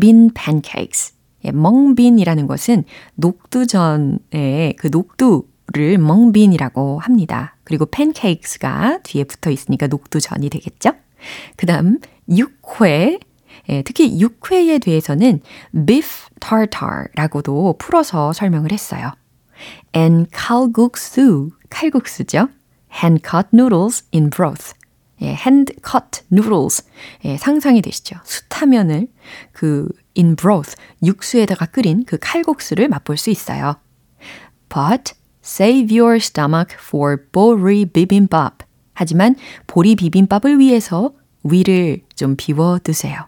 bean 0.00 0.30
pancakes. 0.34 1.14
예, 1.44 1.50
멍빈이라는 1.50 2.46
것은 2.46 2.84
녹두전의 3.16 4.76
그 4.78 4.88
녹두를 4.90 5.98
멍빈이라고 5.98 7.00
합니다. 7.00 7.56
그리고 7.64 7.86
pancakes가 7.86 9.00
뒤에 9.02 9.24
붙어 9.24 9.50
있으니까 9.50 9.86
녹두전이 9.88 10.50
되겠죠? 10.50 10.92
그 11.56 11.66
다음, 11.66 11.98
육회. 12.28 13.18
예, 13.68 13.82
특히 13.82 14.18
육회에 14.20 14.78
대해서는 14.78 15.40
beef 15.86 16.28
tartar라고도 16.40 17.76
풀어서 17.78 18.32
설명을 18.32 18.72
했어요. 18.72 19.12
and 19.94 20.28
칼국수, 20.32 21.50
칼국수죠. 21.70 22.48
hand 23.02 23.22
cut 23.28 23.48
noodles 23.54 24.04
in 24.12 24.30
broth. 24.30 24.74
예, 25.22 25.28
hand 25.32 25.74
cut 25.82 26.22
noodles. 26.32 26.84
예, 27.24 27.36
상상이 27.36 27.80
되시죠? 27.80 28.16
숯하면을 28.24 29.08
그 29.52 29.88
in 30.16 30.36
broth, 30.36 30.76
육수에다가 31.02 31.66
끓인 31.66 32.04
그 32.04 32.18
칼국수를 32.20 32.88
맛볼 32.88 33.16
수 33.16 33.30
있어요. 33.30 33.76
But 34.68 35.14
save 35.44 35.96
your 35.96 36.16
stomach 36.16 36.76
for 36.78 37.16
보리 37.30 37.86
비빔밥. 37.86 38.58
하지만 38.94 39.36
보리 39.66 39.96
비빔밥을 39.96 40.58
위해서 40.58 41.14
위를 41.44 42.02
좀 42.14 42.36
비워 42.36 42.78
두세요. 42.78 43.26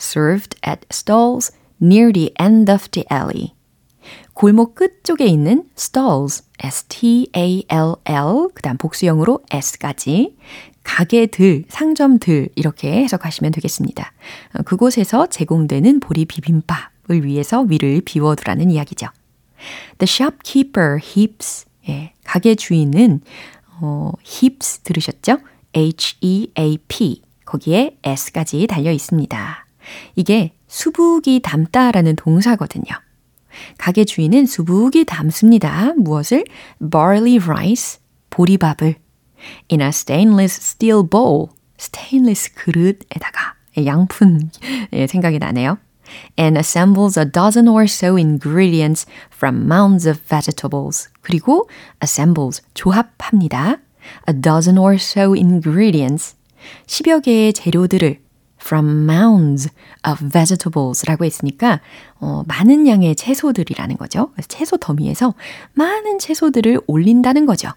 Served 0.00 0.58
at 0.66 0.86
stalls 0.90 1.52
near 1.82 2.12
the 2.12 2.32
end 2.40 2.70
of 2.70 2.88
the 2.90 3.04
alley. 3.10 3.54
골목 4.34 4.74
끝 4.74 5.02
쪽에 5.04 5.26
있는 5.26 5.64
stalls, 5.76 6.44
S-T-A-L-L, 6.58 8.48
그 8.54 8.62
다음 8.62 8.76
복수형으로 8.76 9.40
S까지 9.50 10.36
가게들, 10.82 11.64
상점들 11.68 12.48
이렇게 12.54 12.92
해석하시면 12.92 13.52
되겠습니다. 13.52 14.12
그곳에서 14.64 15.26
제공되는 15.26 16.00
보리 16.00 16.24
비빔밥을 16.24 17.24
위해서 17.24 17.62
위를 17.62 18.00
비워두라는 18.04 18.70
이야기죠. 18.70 19.08
The 19.98 20.08
shopkeeper 20.08 21.00
heaps, 21.02 21.66
예, 21.88 22.12
가게 22.24 22.54
주인은 22.54 23.20
어, 23.80 24.12
heaps 24.24 24.80
들으셨죠? 24.80 25.38
H-E-A-P 25.74 27.22
거기에 27.44 27.98
S까지 28.02 28.66
달려 28.66 28.90
있습니다. 28.92 29.66
이게 30.14 30.52
수북이 30.66 31.40
담다라는 31.42 32.16
동사거든요. 32.16 33.05
가게 33.78 34.04
주인은 34.04 34.46
수북이 34.46 35.04
담습니다. 35.04 35.94
무엇을? 35.96 36.44
barley 36.90 37.38
rice, 37.42 37.98
보리밥을 38.30 38.96
in 39.70 39.80
a 39.80 39.88
stainless 39.88 40.60
steel 40.60 41.02
bowl, 41.08 41.48
스테인리스 41.78 42.54
그릇에다가 42.54 43.54
양푼 43.84 44.50
생각이 45.08 45.38
나네요. 45.38 45.78
and 46.38 46.56
assembles 46.56 47.18
a 47.18 47.24
dozen 47.24 47.68
or 47.68 47.84
so 47.84 48.16
ingredients 48.16 49.06
from 49.34 49.66
mounds 49.66 50.08
of 50.08 50.20
vegetables. 50.28 51.08
그리고 51.20 51.68
assembles, 52.00 52.62
조합합니다. 52.74 53.78
a 54.28 54.40
dozen 54.40 54.78
or 54.78 54.94
so 54.94 55.34
ingredients, 55.34 56.36
10여 56.86 57.22
개의 57.22 57.52
재료들을 57.52 58.20
from 58.66 59.08
mounds 59.08 59.70
of 60.08 60.28
vegetables라고 60.28 61.24
했으니까 61.24 61.80
어, 62.18 62.42
많은 62.46 62.88
양의 62.88 63.14
채소들이라는 63.14 63.96
거죠. 63.96 64.32
채소 64.48 64.76
더미에서 64.76 65.34
많은 65.74 66.18
채소들을 66.18 66.80
올린다는 66.86 67.46
거죠. 67.46 67.70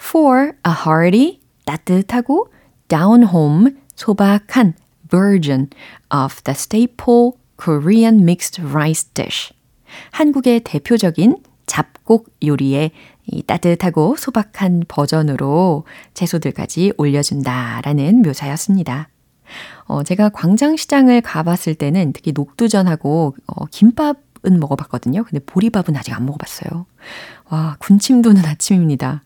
For 0.00 0.52
a 0.66 0.72
hearty, 0.86 1.40
따뜻하고 1.66 2.52
down 2.86 3.24
home, 3.24 3.76
소박한 3.96 4.74
version 5.10 5.68
of 6.14 6.42
the 6.44 6.54
staple 6.54 7.32
Korean 7.62 8.22
mixed 8.22 8.62
rice 8.62 9.08
dish. 9.12 9.52
한국의 10.12 10.60
대표적인 10.60 11.42
잡곡 11.66 12.30
요리의 12.42 12.92
이 13.26 13.42
따뜻하고 13.42 14.16
소박한 14.16 14.84
버전으로 14.88 15.84
채소들까지 16.14 16.94
올려준다라는 16.96 18.22
묘사였습니다. 18.22 19.08
어, 19.84 20.02
제가 20.02 20.28
광장시장을 20.30 21.20
가봤을 21.20 21.74
때는 21.74 22.12
특히 22.12 22.32
녹두전하고 22.32 23.34
어, 23.46 23.64
김밥은 23.66 24.60
먹어봤거든요. 24.60 25.24
근데 25.24 25.44
보리밥은 25.44 25.96
아직 25.96 26.14
안 26.14 26.26
먹어봤어요. 26.26 26.86
와, 27.50 27.76
군침 27.78 28.22
도는 28.22 28.44
아침입니다. 28.46 29.22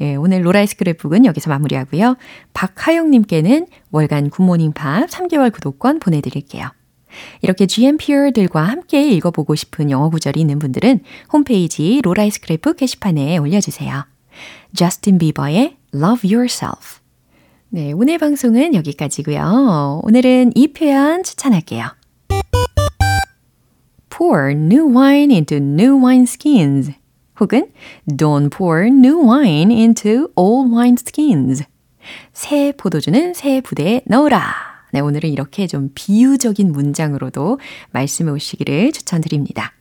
예, 0.00 0.14
오늘 0.16 0.44
로라의 0.44 0.66
스크랩북은 0.66 1.24
여기서 1.24 1.50
마무리하고요. 1.50 2.16
박하영님께는 2.52 3.66
월간 3.90 4.30
굿모닝 4.30 4.72
팝스 4.72 5.08
3개월 5.08 5.52
구독권 5.52 6.00
보내드릴게요. 6.00 6.68
이렇게 7.42 7.66
GMPer들과 7.66 8.62
함께 8.62 9.08
읽어보고 9.08 9.54
싶은 9.54 9.90
영어 9.90 10.10
구절이 10.10 10.40
있는 10.40 10.58
분들은 10.58 11.00
홈페이지 11.32 12.00
로라의 12.02 12.30
스크랩북 12.30 12.76
게시판에 12.76 13.38
올려주세요. 13.38 14.04
저스틴 14.74 15.18
비버의 15.18 15.76
Love 15.94 16.34
Yourself. 16.34 17.03
네, 17.74 17.90
오늘 17.90 18.18
방송은 18.18 18.72
여기까지고요. 18.76 20.02
오늘은 20.04 20.52
이 20.54 20.68
표현 20.68 21.24
추천할게요. 21.24 21.86
Pour 24.08 24.52
new 24.52 24.96
wine 24.96 25.34
into 25.34 25.56
new 25.56 26.00
wine 26.00 26.22
skins. 26.22 26.92
혹은 27.40 27.72
Don't 28.06 28.56
pour 28.56 28.86
new 28.86 29.28
wine 29.28 29.72
into 29.74 30.28
old 30.36 30.72
wine 30.72 30.94
skins. 30.96 31.64
새 32.32 32.72
포도주는 32.76 33.34
새 33.34 33.60
부대에 33.60 34.02
넣으라. 34.06 34.54
네, 34.92 35.00
오늘은 35.00 35.30
이렇게 35.30 35.66
좀 35.66 35.90
비유적인 35.96 36.70
문장으로도 36.70 37.58
말씀해 37.90 38.30
오시기를 38.30 38.92
추천드립니다. 38.92 39.72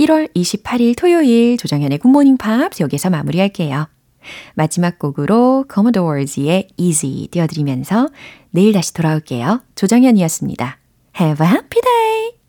1월 0.00 0.28
28일 0.34 0.96
토요일 0.98 1.56
조정현의 1.56 1.98
굿모닝 1.98 2.36
팝 2.36 2.80
여기서 2.80 3.10
마무리할게요. 3.10 3.86
마지막 4.54 4.98
곡으로 4.98 5.64
Commodores의 5.72 6.68
Easy 6.76 7.28
띄워드리면서 7.30 8.08
내일 8.50 8.72
다시 8.72 8.94
돌아올게요. 8.94 9.62
조정현이었습니다. 9.74 10.78
Have 11.20 11.46
a 11.46 11.52
happy 11.52 11.80
day! 11.82 12.21